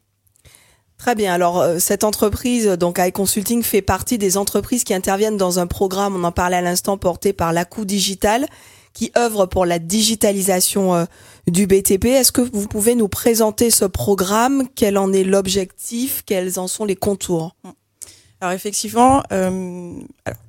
Très 0.96 1.16
bien. 1.16 1.34
Alors 1.34 1.66
cette 1.80 2.04
entreprise, 2.04 2.68
donc 2.68 2.98
High 2.98 3.12
Consulting, 3.12 3.64
fait 3.64 3.82
partie 3.82 4.16
des 4.16 4.36
entreprises 4.36 4.84
qui 4.84 4.94
interviennent 4.94 5.36
dans 5.36 5.58
un 5.58 5.66
programme, 5.66 6.14
on 6.14 6.22
en 6.22 6.32
parlait 6.32 6.56
à 6.56 6.62
l'instant, 6.62 6.96
porté 6.96 7.32
par 7.32 7.52
l'ACU 7.52 7.84
Digital, 7.84 8.46
qui 8.94 9.12
œuvre 9.18 9.44
pour 9.44 9.66
la 9.66 9.78
digitalisation 9.78 10.94
euh, 10.94 11.04
du 11.46 11.66
BTP. 11.66 12.06
Est-ce 12.06 12.32
que 12.32 12.40
vous 12.40 12.66
pouvez 12.66 12.94
nous 12.94 13.08
présenter 13.08 13.70
ce 13.70 13.84
programme? 13.84 14.68
Quel 14.74 14.96
en 14.96 15.12
est 15.12 15.24
l'objectif? 15.24 16.22
Quels 16.24 16.58
en 16.58 16.68
sont 16.68 16.86
les 16.86 16.96
contours? 16.96 17.54
Alors 18.44 18.52
effectivement, 18.52 19.22
euh, 19.32 19.94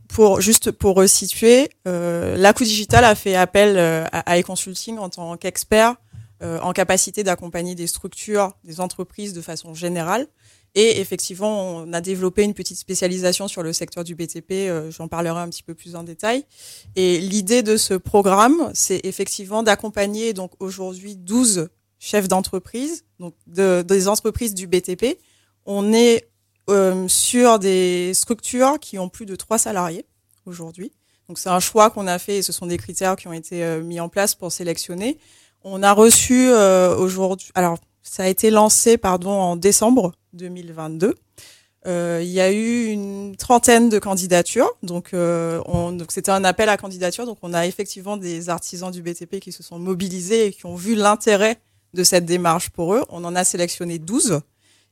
pour 0.09 0.41
juste 0.41 0.71
pour 0.71 0.97
resituer, 0.97 1.69
euh, 1.87 2.35
l'ACU 2.35 2.65
Digital 2.65 3.05
a 3.05 3.15
fait 3.15 3.35
appel 3.35 3.77
euh, 3.77 4.05
à 4.11 4.37
iConsulting 4.37 4.97
en 4.97 5.09
tant 5.09 5.37
qu'expert 5.37 5.95
en 6.61 6.73
capacité 6.73 7.23
d'accompagner 7.23 7.73
des 7.73 7.87
structures, 7.87 8.51
des 8.63 8.79
entreprises 8.79 9.33
de 9.33 9.41
façon 9.41 9.73
générale. 9.73 10.27
Et 10.77 10.99
effectivement, 10.99 11.77
on 11.77 11.93
a 11.93 12.01
développé 12.01 12.43
une 12.43 12.53
petite 12.53 12.77
spécialisation 12.77 13.47
sur 13.47 13.63
le 13.63 13.71
secteur 13.71 14.03
du 14.03 14.13
BTP. 14.13 14.51
euh, 14.51 14.91
J'en 14.91 15.07
parlerai 15.07 15.39
un 15.39 15.49
petit 15.49 15.63
peu 15.63 15.73
plus 15.73 15.95
en 15.95 16.03
détail. 16.03 16.43
Et 16.97 17.19
l'idée 17.19 17.63
de 17.63 17.77
ce 17.77 17.93
programme, 17.93 18.71
c'est 18.73 18.99
effectivement 19.05 19.63
d'accompagner 19.63 20.33
donc 20.33 20.51
aujourd'hui 20.59 21.15
12 21.15 21.69
chefs 21.97 22.27
d'entreprise, 22.27 23.05
donc 23.19 23.33
de, 23.47 23.83
des 23.87 24.09
entreprises 24.09 24.53
du 24.53 24.67
BTP. 24.67 25.17
On 25.65 25.93
est 25.93 26.27
euh, 26.69 27.07
sur 27.07 27.57
des 27.57 28.13
structures 28.13 28.77
qui 28.79 28.99
ont 28.99 29.07
plus 29.07 29.25
de 29.25 29.37
trois 29.37 29.57
salariés 29.57 30.05
aujourd'hui. 30.45 30.91
Donc 31.29 31.39
c'est 31.39 31.49
un 31.49 31.61
choix 31.61 31.89
qu'on 31.89 32.05
a 32.05 32.19
fait 32.19 32.39
et 32.39 32.41
ce 32.41 32.51
sont 32.51 32.65
des 32.65 32.77
critères 32.77 33.15
qui 33.15 33.29
ont 33.29 33.33
été 33.33 33.63
euh, 33.63 33.81
mis 33.81 34.01
en 34.01 34.09
place 34.09 34.35
pour 34.35 34.51
sélectionner. 34.51 35.17
On 35.63 35.81
a 35.81 35.93
reçu 35.93 36.51
aujourd'hui, 36.51 37.49
alors 37.55 37.79
ça 38.07 38.23
a 38.23 38.27
été 38.27 38.49
lancé 38.51 38.97
pardon 38.97 39.31
en 39.31 39.55
décembre 39.55 40.13
2022. 40.33 41.15
Euh, 41.87 42.19
il 42.23 42.29
y 42.29 42.39
a 42.41 42.51
eu 42.51 42.87
une 42.87 43.35
trentaine 43.35 43.89
de 43.89 43.99
candidatures, 43.99 44.71
donc 44.81 45.09
euh, 45.13 45.61
on- 45.65 45.91
donc 45.91 46.11
c'était 46.11 46.31
un 46.31 46.43
appel 46.43 46.67
à 46.69 46.77
candidature. 46.77 47.25
Donc 47.27 47.37
on 47.43 47.53
a 47.53 47.67
effectivement 47.67 48.17
des 48.17 48.49
artisans 48.49 48.89
du 48.91 49.03
BTP 49.03 49.39
qui 49.39 49.51
se 49.51 49.61
sont 49.61 49.77
mobilisés 49.77 50.47
et 50.47 50.51
qui 50.51 50.65
ont 50.65 50.75
vu 50.75 50.95
l'intérêt 50.95 51.57
de 51.93 52.03
cette 52.03 52.25
démarche 52.25 52.69
pour 52.71 52.95
eux. 52.95 53.03
On 53.09 53.23
en 53.23 53.35
a 53.35 53.43
sélectionné 53.43 53.99
12. 53.99 54.39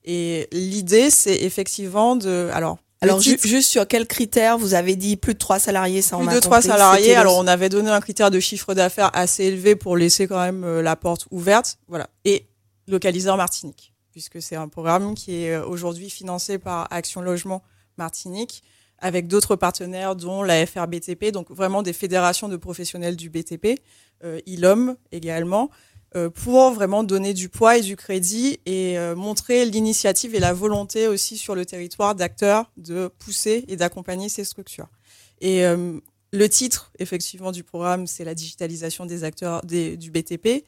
Et 0.06 0.48
l'idée, 0.52 1.10
c'est 1.10 1.36
effectivement 1.36 2.16
de, 2.16 2.50
alors, 2.54 2.78
Alors 3.02 3.20
titre- 3.22 3.48
juste 3.48 3.70
sur 3.70 3.88
quels 3.88 4.06
critères 4.06 4.58
vous 4.60 4.74
avez 4.76 4.96
dit 4.96 5.16
plus 5.18 5.34
de 5.34 5.40
trois 5.40 5.60
salariés 5.60 6.02
ça 6.02 6.18
on 6.18 6.22
plus 6.26 6.30
a 6.30 6.36
de 6.36 6.40
trois 6.42 6.62
salariés. 6.62 7.16
Alors, 7.16 7.38
on 7.38 7.48
avait 7.48 7.70
donné 7.70 7.90
un 7.90 8.02
critère 8.02 8.30
de 8.30 8.40
chiffre 8.40 8.74
d'affaires 8.76 9.10
assez 9.14 9.46
élevé 9.46 9.76
pour 9.76 9.98
laisser 9.98 10.28
quand 10.28 10.40
même 10.40 10.64
euh, 10.64 10.82
la 10.82 10.96
porte 10.96 11.26
ouverte. 11.32 11.78
Voilà. 11.88 12.08
Et 12.26 12.46
localisé 12.88 13.34
Martinique, 13.36 13.94
puisque 14.12 14.42
c'est 14.42 14.56
un 14.56 14.68
programme 14.68 15.16
qui 15.16 15.44
est 15.44 15.56
euh, 15.56 15.66
aujourd'hui 15.66 16.10
financé 16.10 16.58
par 16.58 16.88
Action 16.92 17.22
Logement 17.22 17.64
Martinique, 17.98 18.64
avec 19.00 19.28
d'autres 19.28 19.56
partenaires, 19.56 20.16
dont 20.16 20.44
la 20.44 20.66
FRBTP, 20.66 21.32
donc 21.32 21.52
vraiment 21.52 21.84
des 21.84 21.94
fédérations 21.94 22.48
de 22.48 22.58
professionnels 22.58 23.18
du 23.18 23.30
BTP, 23.30 23.80
euh, 24.24 24.40
ILOM 24.46 24.96
également, 25.12 25.70
euh, 26.16 26.30
pour 26.30 26.70
vraiment 26.72 27.04
donner 27.04 27.34
du 27.34 27.50
poids 27.50 27.78
et 27.78 27.82
du 27.82 27.96
crédit 27.96 28.60
et 28.68 29.00
euh, 29.00 29.16
montrer 29.16 29.66
l'initiative 29.66 30.36
et 30.36 30.40
la 30.40 30.54
volonté 30.54 31.08
aussi 31.08 31.40
sur 31.40 31.56
le 31.56 31.66
territoire 31.66 32.14
d'acteurs 32.14 32.72
de 32.78 33.08
pousser 33.18 33.66
et 33.68 33.78
d'accompagner 33.78 34.30
ces 34.30 34.44
structures. 34.44 34.90
Et 35.42 35.66
euh, 35.66 36.00
le 36.32 36.50
titre, 36.50 36.92
effectivement, 37.00 37.52
du 37.52 37.64
programme, 37.64 38.06
c'est 38.06 38.24
la 38.24 38.36
digitalisation 38.36 39.08
des 39.08 39.24
acteurs 39.24 39.66
du 39.66 40.12
BTP. 40.12 40.66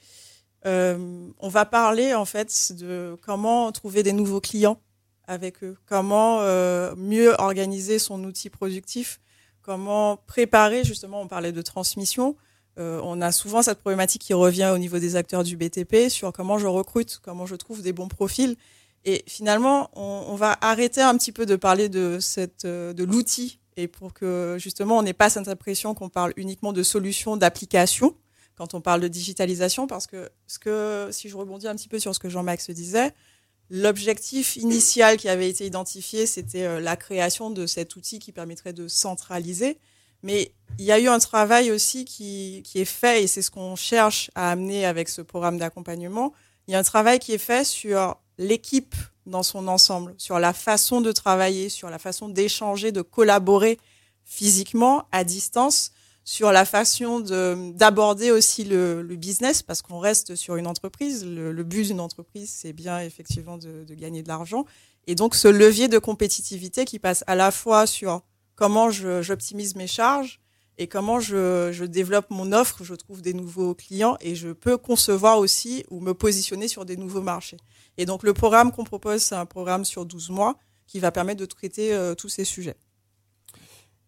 Euh, 0.66 1.28
on 1.40 1.50
va 1.50 1.66
parler, 1.66 2.14
en 2.14 2.26
fait, 2.26 2.74
de 2.74 3.18
comment 3.22 3.72
trouver 3.72 4.04
des 4.04 4.14
nouveaux 4.14 4.42
clients 4.42 4.80
avec 5.28 5.64
eux, 5.64 5.78
comment 5.86 6.42
euh, 6.42 6.94
mieux 6.96 7.34
organiser 7.40 8.00
son 8.00 8.24
outil 8.24 8.50
productif, 8.50 9.20
comment 9.62 10.18
préparer, 10.18 10.84
justement, 10.84 11.22
on 11.22 11.28
parlait 11.28 11.52
de 11.52 11.62
transmission. 11.62 12.36
Euh, 12.78 13.00
on 13.04 13.22
a 13.22 13.32
souvent 13.32 13.62
cette 13.62 13.80
problématique 13.80 14.22
qui 14.22 14.34
revient 14.34 14.72
au 14.74 14.78
niveau 14.78 15.00
des 15.00 15.16
acteurs 15.16 15.44
du 15.44 15.56
BTP 15.56 16.10
sur 16.10 16.34
comment 16.34 16.58
je 16.58 16.68
recrute, 16.68 17.20
comment 17.24 17.46
je 17.46 17.56
trouve 17.56 17.82
des 17.82 17.94
bons 17.94 18.08
profils. 18.08 18.58
Et 19.06 19.24
finalement, 19.28 19.90
on, 19.96 20.26
on 20.28 20.36
va 20.36 20.58
arrêter 20.62 21.02
un 21.02 21.16
petit 21.18 21.32
peu 21.32 21.46
de 21.46 21.56
parler 21.56 21.90
de, 21.90 22.20
euh, 22.66 22.94
de 22.94 23.04
l'outil 23.04 23.60
et 23.78 23.88
pour 23.88 24.14
que 24.14 24.58
justement 24.60 24.98
on 24.98 25.04
n'ait 25.04 25.14
pas 25.14 25.30
cette 25.30 25.48
impression 25.48 25.94
qu'on 25.94 26.10
parle 26.10 26.34
uniquement 26.38 26.74
de 26.74 26.82
solutions, 26.82 27.38
d'applications 27.38 28.16
quand 28.58 28.74
on 28.74 28.82
parle 28.82 29.02
de 29.02 29.08
digitalisation, 29.08 29.88
parce 29.88 30.08
que, 30.08 30.30
ce 30.48 30.60
que 30.60 31.10
si 31.12 31.30
je 31.30 31.36
rebondis 31.36 31.68
un 31.68 31.76
petit 31.76 31.90
peu 31.90 32.00
sur 32.00 32.14
ce 32.16 32.20
que 32.20 32.30
Jean-Max 32.30 32.70
disait, 32.70 33.14
l'objectif 33.70 34.56
initial 34.56 35.18
qui 35.18 35.28
avait 35.28 35.50
été 35.50 35.66
identifié, 35.66 36.26
c'était 36.26 36.64
euh, 36.64 36.80
la 36.80 36.96
création 36.96 37.50
de 37.50 37.66
cet 37.66 37.96
outil 37.96 38.20
qui 38.20 38.32
permettrait 38.32 38.74
de 38.74 38.88
centraliser. 38.88 39.78
Mais 40.24 40.52
il 40.80 40.86
y 40.86 40.92
a 40.92 41.00
eu 41.00 41.08
un 41.08 41.20
travail 41.20 41.72
aussi 41.72 42.06
qui, 42.06 42.64
qui 42.64 42.80
est 42.80 42.86
fait, 42.86 43.24
et 43.24 43.28
c'est 43.28 43.42
ce 43.42 43.52
qu'on 43.52 43.76
cherche 43.76 44.32
à 44.36 44.52
amener 44.52 44.86
avec 44.86 45.10
ce 45.10 45.22
programme 45.22 45.58
d'accompagnement. 45.58 46.34
Il 46.68 46.72
y 46.72 46.76
a 46.76 46.80
un 46.80 46.84
travail 46.84 47.20
qui 47.20 47.34
est 47.34 47.38
fait 47.38 47.64
sur 47.64 48.18
l'équipe 48.38 48.96
dans 49.26 49.44
son 49.44 49.68
ensemble, 49.68 50.16
sur 50.18 50.40
la 50.40 50.54
façon 50.54 51.02
de 51.02 51.12
travailler, 51.12 51.70
sur 51.70 51.90
la 51.90 52.00
façon 52.00 52.30
d'échanger, 52.30 52.92
de 52.92 53.02
collaborer 53.02 53.80
physiquement, 54.24 55.08
à 55.12 55.24
distance, 55.24 55.92
sur 56.28 56.52
la 56.52 56.66
façon 56.66 57.20
de- 57.22 57.72
d'aborder 57.74 58.32
aussi 58.32 58.64
le, 58.66 59.02
le 59.04 59.16
business, 59.16 59.62
parce 59.62 59.82
qu'on 59.84 60.00
reste 60.00 60.36
sur 60.36 60.56
une 60.58 60.68
entreprise. 60.68 61.24
Le, 61.26 61.52
le 61.54 61.64
but 61.64 61.84
d'une 61.88 62.00
entreprise, 62.02 62.50
c'est 62.54 62.74
bien 62.74 63.00
effectivement 63.00 63.58
de, 63.58 63.84
de 63.86 63.94
gagner 63.94 64.24
de 64.24 64.28
l'argent. 64.28 64.66
Et 65.08 65.14
donc 65.16 65.36
ce 65.36 65.48
levier 65.48 65.88
de 65.88 66.00
compétitivité 66.00 66.84
qui 66.86 66.98
passe 67.00 67.24
à 67.28 67.36
la 67.36 67.52
fois 67.52 67.86
sur 67.86 68.22
comment 68.56 68.90
j'optimise 68.90 69.76
mes 69.76 69.86
charges 69.88 70.40
et 70.80 70.88
comment 70.88 71.20
je, 71.20 71.70
je 71.72 71.86
développe 71.86 72.26
mon 72.32 72.52
offre, 72.54 72.84
je 72.84 72.96
trouve 72.96 73.22
des 73.22 73.34
nouveaux 73.34 73.76
clients 73.76 74.18
et 74.20 74.34
je 74.36 74.50
peux 74.50 74.78
concevoir 74.78 75.38
aussi 75.38 75.86
ou 75.92 76.00
me 76.02 76.14
positionner 76.14 76.68
sur 76.68 76.86
des 76.86 76.98
nouveaux 76.98 77.22
marchés. 77.22 77.58
Et 77.98 78.06
donc 78.06 78.24
le 78.24 78.34
programme 78.34 78.72
qu'on 78.72 78.84
propose, 78.84 79.22
c'est 79.22 79.36
un 79.36 79.46
programme 79.46 79.86
sur 79.86 80.06
12 80.06 80.32
mois 80.32 80.58
qui 80.88 81.00
va 81.00 81.12
permettre 81.12 81.40
de 81.40 81.46
traiter 81.46 81.94
euh, 81.94 82.16
tous 82.16 82.30
ces 82.30 82.46
sujets. 82.46 82.76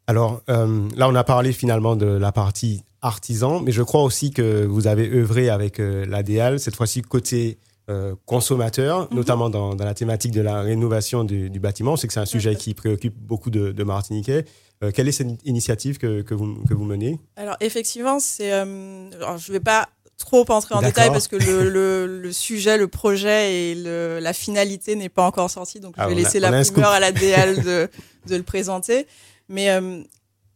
Alors 0.08 0.42
euh, 0.50 0.88
là, 0.96 1.08
on 1.10 1.16
a 1.16 1.24
parlé 1.24 1.52
finalement 1.54 1.96
de 1.96 2.06
la 2.06 2.32
partie 2.32 2.84
artisan, 3.02 3.60
mais 3.60 3.72
je 3.72 3.84
crois 3.84 4.04
aussi 4.04 4.32
que 4.32 4.66
vous 4.66 4.88
avez 4.88 5.10
œuvré 5.12 5.50
avec 5.50 5.80
euh, 5.80 6.06
l'ADL, 6.06 6.60
cette 6.60 6.76
fois-ci 6.76 7.02
côté 7.02 7.58
euh, 7.90 8.16
consommateur, 8.26 9.08
Mhm. 9.12 9.18
notamment 9.18 9.50
dans, 9.50 9.76
dans 9.76 9.86
la 9.86 9.94
thématique 9.94 10.32
de 10.32 10.42
la 10.42 10.62
rénovation 10.62 11.24
du, 11.24 11.50
du 11.50 11.60
bâtiment. 11.60 11.96
C'est 11.96 12.08
que 12.08 12.14
c'est 12.14 12.20
un 12.20 12.26
sujet 12.26 12.56
qui 12.56 12.74
préoccupe 12.74 13.16
beaucoup 13.18 13.50
de, 13.50 13.72
de 13.72 13.84
Martiniquais. 13.84 14.46
Euh, 14.84 14.92
quelle 14.92 15.08
est 15.08 15.12
cette 15.14 15.28
initiative 15.46 15.98
que, 15.98 16.22
que, 16.22 16.34
vous, 16.34 16.56
que 16.68 16.74
vous 16.74 16.84
menez? 16.86 17.20
Alors 17.36 17.56
effectivement, 17.62 18.20
c'est. 18.20 18.52
euh, 18.54 19.10
alors, 19.16 19.38
je 19.38 19.52
ne 19.52 19.58
vais 19.58 19.64
pas 19.64 19.88
trop 20.18 20.46
entrer 20.50 20.74
en 20.76 20.82
D'accord. 20.82 20.94
détail 20.96 21.10
parce 21.12 21.28
que 21.28 21.36
le, 21.36 21.70
le, 21.70 22.20
le 22.20 22.32
sujet, 22.32 22.78
le 22.78 22.88
projet 22.88 23.54
et 23.72 23.76
le, 23.76 24.20
la 24.20 24.34
finalité 24.34 24.96
n'est 24.96 25.10
pas 25.10 25.24
encore 25.26 25.50
sorti, 25.50 25.80
donc 25.80 25.94
je 25.96 26.02
Ah, 26.02 26.08
vais 26.08 26.16
laisser 26.16 26.44
a 26.44 26.50
la 26.52 26.64
primeur 26.64 26.90
à 26.90 27.00
la 27.00 27.12
DL 27.12 27.64
de, 27.64 27.88
de 28.28 28.36
le 28.36 28.44
présenter. 28.44 29.06
Mais 29.50 29.70
euh, 29.72 30.04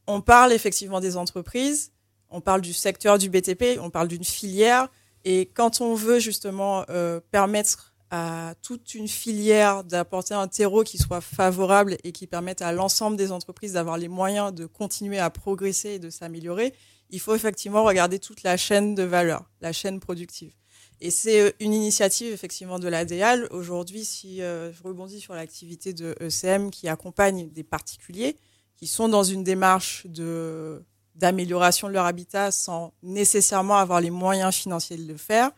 on 0.08 0.22
parle 0.22 0.54
effectivement 0.54 1.00
des 1.00 1.18
entreprises, 1.18 1.92
on 2.30 2.42
parle 2.42 2.62
du 2.62 2.74
secteur 2.74 3.18
du 3.18 3.30
BTP, 3.30 3.80
on 3.80 3.90
parle 3.90 4.08
d'une 4.08 4.24
filière, 4.24 4.90
et 5.24 5.48
quand 5.54 5.82
on 5.82 5.96
veut 5.96 6.20
justement 6.20 6.86
euh, 6.90 7.20
permettre 7.32 7.94
à 8.10 8.56
toute 8.62 8.94
une 8.94 9.08
filière 9.08 9.86
d'apporter 9.86 10.34
un 10.34 10.48
terreau 10.48 10.84
qui 10.84 10.98
soit 10.98 11.22
favorable 11.22 11.96
et 12.04 12.12
qui 12.12 12.28
permette 12.28 12.62
à 12.62 12.74
l'ensemble 12.74 13.16
des 13.16 13.32
entreprises 13.32 13.74
d'avoir 13.74 13.98
les 13.98 14.10
moyens 14.10 14.54
de 14.54 14.66
continuer 14.66 15.20
à 15.20 15.30
progresser 15.30 15.92
et 15.92 16.00
de 16.00 16.10
s'améliorer, 16.10 16.74
il 17.10 17.22
faut 17.22 17.36
effectivement 17.36 17.84
regarder 17.84 18.20
toute 18.20 18.44
la 18.44 18.58
chaîne 18.58 18.96
de 18.96 19.04
valeur, 19.04 19.50
la 19.62 19.72
chaîne 19.72 20.02
productive. 20.02 20.52
Et 21.00 21.10
c'est 21.10 21.40
euh, 21.40 21.52
une 21.62 21.74
initiative 21.74 22.34
effectivement 22.34 22.80
de 22.80 22.90
l'ADEAL. 22.90 23.48
Aujourd'hui, 23.52 24.04
si 24.04 24.40
je 24.40 24.84
rebondis 24.84 25.22
sur 25.22 25.34
l'activité 25.34 25.94
de 25.94 26.16
ECM 26.20 26.70
qui 26.70 26.90
accompagne 26.90 27.50
des 27.50 27.64
particuliers 27.64 28.36
qui 28.82 28.88
sont 28.88 29.08
dans 29.08 29.24
une 29.24 29.44
démarche 29.44 30.08
de 30.08 30.84
d'amélioration 31.14 31.88
de 31.88 31.94
leur 31.94 32.06
habitat 32.06 32.50
sans 32.52 32.94
nécessairement 33.04 33.78
avoir 33.78 34.02
les 34.02 34.10
moyens 34.10 34.56
financiers 34.56 34.98
de 34.98 35.08
le 35.08 35.18
faire, 35.18 35.52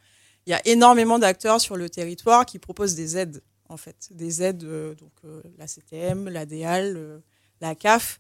il 0.46 0.50
y 0.50 0.54
a 0.54 0.62
énormément 0.68 1.20
d'acteurs 1.20 1.62
sur 1.62 1.78
le 1.78 1.90
territoire 1.90 2.46
qui 2.46 2.60
proposent 2.60 2.96
des 2.96 3.18
aides, 3.18 3.42
en 3.70 3.78
fait, 3.78 4.10
des 4.12 4.44
aides, 4.44 4.66
euh, 4.66 4.94
donc 4.96 5.14
euh, 5.24 5.42
la 5.58 5.68
CTM, 5.68 6.28
la 6.28 6.46
DEAL, 6.46 6.98
euh, 6.98 7.20
la 7.62 7.76
CAF, 7.76 8.20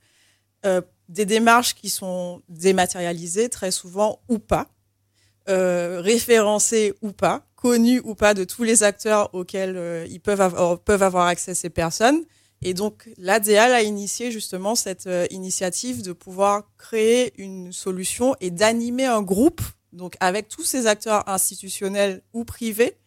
des 1.09 1.25
démarches 1.25 1.75
qui 1.75 1.89
sont 1.89 2.41
dématérialisées 2.47 3.49
très 3.49 3.71
souvent 3.71 4.21
ou 4.29 4.39
pas, 4.39 4.69
référencées 5.45 6.93
ou 7.01 7.11
pas, 7.11 7.45
connues 7.57 7.99
ou 8.05 8.15
pas 8.15 8.33
de 8.33 8.45
tous 8.45 8.63
les 8.63 8.83
acteurs 8.83 9.29
auxquels 9.35 10.07
ils 10.09 10.21
peuvent 10.21 10.79
peuvent 10.85 11.03
avoir 11.03 11.27
accès 11.27 11.53
ces 11.55 11.69
personnes. 11.69 12.23
Et 12.63 12.73
donc, 12.73 13.09
l'ADEAL 13.17 13.73
a 13.73 13.81
initié 13.81 14.31
justement 14.31 14.75
cette 14.75 15.07
euh, 15.07 15.27
initiative 15.31 16.01
de 16.01 16.13
pouvoir 16.13 16.63
créer 16.77 17.33
une 17.37 17.73
solution 17.73 18.35
et 18.39 18.51
d'animer 18.51 19.05
un 19.05 19.21
groupe, 19.21 19.61
donc 19.91 20.15
avec 20.21 20.47
tous 20.47 20.63
ces 20.63 20.87
acteurs 20.87 21.27
institutionnels 21.27 22.21
ou 22.31 22.45
privés, 22.45 22.97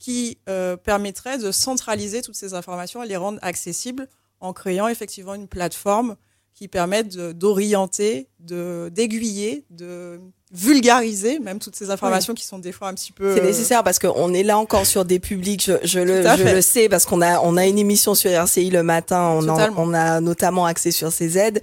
qui 0.00 0.38
euh, 0.48 0.76
permettrait 0.76 1.38
de 1.38 1.52
centraliser 1.52 2.22
toutes 2.22 2.34
ces 2.34 2.54
informations 2.54 3.04
et 3.04 3.06
les 3.06 3.16
rendre 3.16 3.38
accessibles 3.42 4.08
en 4.40 4.52
créant 4.52 4.88
effectivement 4.88 5.34
une 5.34 5.48
plateforme 5.48 6.16
qui 6.54 6.68
permette 6.68 7.14
de- 7.16 7.32
d'orienter, 7.32 8.28
de 8.40 8.88
d'aiguiller, 8.94 9.64
de 9.70 10.20
vulgariser 10.52 11.40
même 11.40 11.58
toutes 11.58 11.74
ces 11.74 11.90
informations 11.90 12.32
qui 12.32 12.44
sont 12.44 12.58
des 12.60 12.70
fois 12.72 12.88
un 12.88 12.94
petit 12.94 13.10
peu 13.12 13.34
C'est 13.34 13.42
euh, 13.42 13.46
nécessaire 13.46 13.82
parce 13.82 13.98
qu'on 13.98 14.32
est 14.32 14.44
là 14.44 14.56
encore 14.56 14.86
sur 14.86 15.04
des 15.04 15.18
publics, 15.18 15.64
je, 15.64 15.72
je 15.82 15.98
le, 16.00 16.22
je 16.22 16.54
le 16.54 16.60
sais, 16.60 16.88
parce 16.88 17.06
qu'on 17.06 17.20
a, 17.22 17.40
on 17.40 17.56
a 17.56 17.66
une 17.66 17.78
émission 17.78 18.14
sur 18.14 18.30
RCI 18.30 18.70
le 18.70 18.82
matin, 18.84 19.30
on, 19.36 19.48
en- 19.48 19.74
on 19.76 19.92
a 19.94 20.20
notamment 20.20 20.64
accès 20.66 20.92
sur 20.92 21.10
ces 21.12 21.38
aides. 21.38 21.60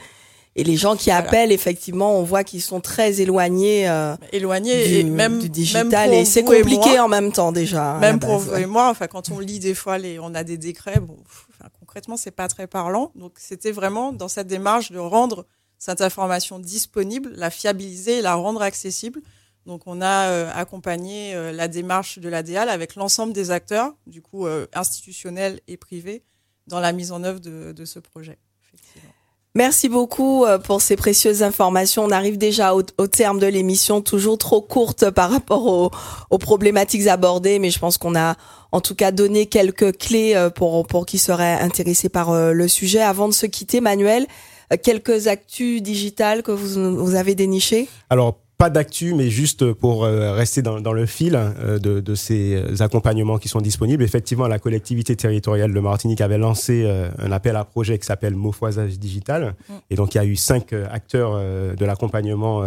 Et 0.57 0.65
les 0.65 0.75
gens 0.75 0.97
qui 0.97 1.05
Voilà. 1.11 1.19
appellent, 1.25 1.53
effectivement, 1.53 2.19
on 2.19 2.23
voit 2.23 2.43
qu'ils 2.43 2.61
sont 2.61 2.81
très 2.81 3.21
éloignés 3.21 3.87
euh, 3.87 4.13
éloignés 4.33 4.85
du, 4.85 4.93
et 4.95 5.03
même 5.05 5.39
du 5.39 5.47
digital. 5.47 6.13
Et 6.13 6.25
c'est 6.25 6.41
et 6.41 6.43
compliqué 6.43 6.89
moi, 6.89 7.03
en 7.03 7.07
même 7.07 7.31
temps 7.31 7.53
déjà. 7.53 7.93
la 7.93 7.99
Même 7.99 8.19
pour 8.19 8.37
vous 8.39 8.53
et 8.57 8.65
moi, 8.65 8.89
enfin, 8.89 9.07
quand 9.07 9.31
on 9.31 9.39
lit 9.39 9.59
des 9.59 9.73
fois, 9.73 9.97
les, 9.97 10.19
on 10.19 10.35
a 10.35 10.43
des 10.43 10.57
décrets, 10.57 10.99
bon, 10.99 11.13
pff, 11.15 11.47
concrètement, 11.91 12.15
c'est 12.15 12.31
pas 12.31 12.47
très 12.47 12.67
parlant. 12.67 13.11
Donc, 13.15 13.33
c'était 13.35 13.73
vraiment 13.73 14.13
dans 14.13 14.29
cette 14.29 14.47
démarche 14.47 14.93
de 14.93 14.97
rendre 14.97 15.45
cette 15.77 15.99
information 15.99 16.57
disponible, 16.57 17.33
la 17.35 17.49
fiabiliser 17.49 18.21
la 18.21 18.35
rendre 18.35 18.61
accessible. 18.61 19.21
Donc, 19.65 19.81
on 19.87 20.01
a 20.01 20.29
euh, 20.29 20.49
accompagné 20.55 21.35
euh, 21.35 21.51
la 21.51 21.67
démarche 21.67 22.17
de 22.17 22.29
l'ADEAL 22.29 22.69
avec 22.69 22.95
l'ensemble 22.95 23.33
des 23.33 23.51
acteurs, 23.51 23.93
du 24.07 24.21
coup, 24.21 24.47
euh, 24.47 24.67
institutionnels 24.73 25.59
et 25.67 25.75
privés, 25.75 26.23
dans 26.65 26.79
la 26.79 26.93
mise 26.93 27.11
en 27.11 27.25
œuvre 27.25 27.41
de, 27.41 27.85
ce 27.85 27.99
projet. 27.99 28.37
Merci 29.53 29.89
beaucoup 29.89 30.45
pour 30.63 30.81
ces 30.81 30.95
précieuses 30.95 31.43
informations. 31.43 32.05
On 32.05 32.11
arrive 32.11 32.37
déjà 32.37 32.73
au, 32.73 32.83
terme 32.83 33.37
de 33.37 33.47
l'émission, 33.47 34.01
toujours 34.01 34.37
trop 34.37 34.61
courte 34.61 35.09
par 35.09 35.29
rapport 35.29 35.91
aux 36.29 36.37
problématiques 36.37 37.07
abordées, 37.07 37.59
mais 37.59 37.69
je 37.69 37.79
pense 37.79 37.97
qu'on 37.97 38.15
a 38.15 38.37
en 38.71 38.81
tout 38.81 38.95
cas 38.95 39.11
donné 39.11 39.45
quelques 39.45 39.97
clés 39.97 40.33
euh, 40.35 40.49
pour, 40.49 40.87
pour 40.87 41.05
qui 41.05 41.17
seraient 41.17 41.59
intéressés 41.59 42.09
par 42.09 42.29
euh, 42.31 42.53
le 42.53 42.67
sujet. 42.67 43.01
Avant 43.01 43.27
de 43.27 43.33
se 43.33 43.45
quitter, 43.45 43.81
Manuel, 43.81 44.27
euh, 44.71 44.77
quelques 44.81 45.27
actus 45.27 45.81
digitales 45.81 46.41
que 46.43 46.51
vous, 46.51 46.95
vous 46.95 47.15
avez 47.15 47.35
dénichées? 47.35 47.87
Alors, 48.09 48.39
pas 48.57 48.69
d'actu, 48.69 49.15
mais 49.15 49.31
juste 49.31 49.73
pour 49.73 50.03
rester 50.03 50.61
dans, 50.61 50.79
dans 50.79 50.93
le 50.93 51.07
fil 51.07 51.33
euh, 51.35 51.79
de, 51.79 51.99
de 51.99 52.13
ces 52.13 52.79
accompagnements 52.79 53.39
qui 53.39 53.49
sont 53.49 53.59
disponibles. 53.59 54.03
Effectivement, 54.03 54.47
la 54.47 54.59
collectivité 54.59 55.15
territoriale 55.15 55.73
de 55.73 55.79
Martinique 55.79 56.21
avait 56.21 56.37
lancé 56.37 56.87
un 57.17 57.31
appel 57.31 57.55
à 57.55 57.65
projet 57.65 57.97
qui 57.97 58.05
s'appelle 58.05 58.35
Mofoisage 58.35 58.99
digital. 58.99 59.55
Mm. 59.67 59.73
Et 59.89 59.95
donc, 59.95 60.13
il 60.13 60.17
y 60.19 60.21
a 60.21 60.25
eu 60.25 60.35
cinq 60.35 60.73
acteurs 60.73 61.39
de 61.75 61.85
l'accompagnement 61.85 62.57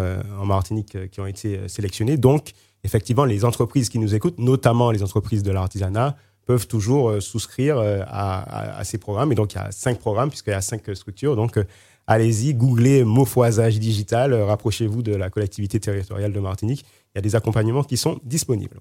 en 0.41 0.45
Martinique 0.45 1.11
qui 1.13 1.21
ont 1.21 1.27
été 1.27 1.61
sélectionnés. 1.69 2.17
Donc, 2.17 2.51
effectivement, 2.85 3.25
les 3.25 3.45
entreprises 3.45 3.89
qui 3.89 3.99
nous 3.99 4.15
écoutent, 4.15 4.39
notamment 4.39 4.91
les 4.91 5.03
entreprises 5.03 5.43
de 5.43 5.51
l'artisanat, 5.51 6.17
peuvent 6.47 6.67
toujours 6.67 7.11
euh, 7.11 7.21
souscrire 7.21 7.79
euh, 7.79 8.03
à, 8.07 8.83
ces 8.85 8.99
programmes. 8.99 9.33
Et 9.33 9.35
donc, 9.35 9.55
il 9.55 9.57
y 9.57 9.61
a 9.61 9.73
cinq 9.73 9.99
programmes, 9.99 10.29
puisqu'il 10.29 10.51
y 10.51 10.55
a 10.55 10.61
cinq 10.61 10.89
euh, 10.89 10.95
structures. 10.95 11.37
Donc, 11.37 11.59
allez-y, 12.07 12.55
googlez 12.55 13.05
Mofoisage 13.05 13.79
digital, 13.79 14.33
euh, 14.33 14.45
rapprochez-vous 14.45 15.03
de 15.03 15.15
la 15.15 15.31
collectivité 15.31 15.81
territoriale 15.81 16.33
de 16.33 16.41
Martinique. 16.41 16.85
Il 17.15 17.19
y 17.19 17.21
a 17.21 17.23
des 17.23 17.37
accompagnements 17.37 17.85
qui 17.85 17.97
sont 17.97 18.19
disponibles. 18.25 18.77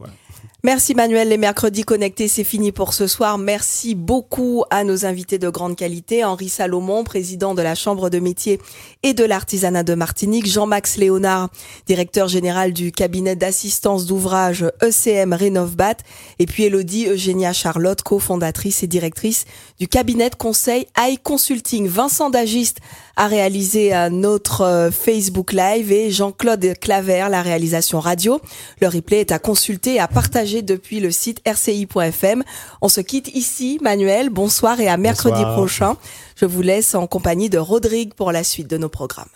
Merci 0.63 0.95
Manuel, 0.95 1.29
les 1.29 1.37
mercredis 1.37 1.83
connectés, 1.83 2.27
c'est 2.27 2.43
fini 2.43 2.71
pour 2.71 2.95
ce 2.95 3.05
soir. 3.05 3.37
Merci 3.37 3.93
beaucoup 3.93 4.63
à 4.71 4.83
nos 4.83 5.05
invités 5.05 5.37
de 5.37 5.49
grande 5.49 5.75
qualité, 5.75 6.23
Henri 6.23 6.49
Salomon, 6.49 7.03
président 7.03 7.53
de 7.53 7.61
la 7.61 7.75
Chambre 7.75 8.09
de 8.09 8.17
métier 8.17 8.59
et 9.03 9.13
de 9.13 9.23
l'artisanat 9.23 9.83
de 9.83 9.93
Martinique, 9.93 10.47
Jean-Max 10.47 10.97
Léonard, 10.97 11.49
directeur 11.85 12.27
général 12.27 12.73
du 12.73 12.91
cabinet 12.91 13.35
d'assistance 13.35 14.07
d'ouvrage 14.07 14.65
ECM 14.81 15.33
Rénovbat, 15.33 15.97
et 16.39 16.47
puis 16.47 16.63
Elodie 16.63 17.05
Eugénia 17.05 17.53
Charlotte, 17.53 18.01
cofondatrice 18.01 18.81
et 18.81 18.87
directrice 18.87 19.45
du 19.79 19.87
cabinet 19.87 20.31
de 20.31 20.35
conseil 20.35 20.87
AI 20.97 21.17
Consulting. 21.17 21.87
Vincent 21.87 22.31
Dagiste 22.31 22.79
a 23.15 23.27
réalisé 23.27 23.95
euh, 23.95 24.09
notre 24.09 24.61
euh, 24.61 24.91
Facebook 24.91 25.53
Live 25.53 25.91
et 25.91 26.09
Jean-Claude 26.09 26.73
Claver, 26.79 27.27
la 27.29 27.43
réalisation 27.43 27.99
radio. 28.23 28.41
Le 28.79 28.88
replay 28.88 29.19
est 29.19 29.31
à 29.31 29.39
consulter 29.39 29.95
et 29.95 29.99
à 29.99 30.07
partager 30.07 30.62
depuis 30.62 30.99
le 30.99 31.12
site 31.12 31.41
rci.fm. 31.45 32.43
On 32.81 32.88
se 32.89 33.01
quitte 33.01 33.29
ici, 33.36 33.79
Manuel. 33.81 34.29
Bonsoir 34.29 34.79
et 34.79 34.88
à 34.88 34.97
mercredi 34.97 35.36
Bonsoir. 35.36 35.53
prochain. 35.55 35.97
Je 36.38 36.45
vous 36.45 36.62
laisse 36.62 36.95
en 36.95 37.05
compagnie 37.07 37.49
de 37.49 37.57
Rodrigue 37.57 38.13
pour 38.13 38.31
la 38.31 38.43
suite 38.43 38.69
de 38.69 38.77
nos 38.77 38.89
programmes. 38.89 39.29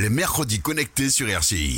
Les 0.00 0.08
mercredis 0.08 0.60
connectés 0.60 1.10
sur 1.10 1.28
RCI. 1.28 1.72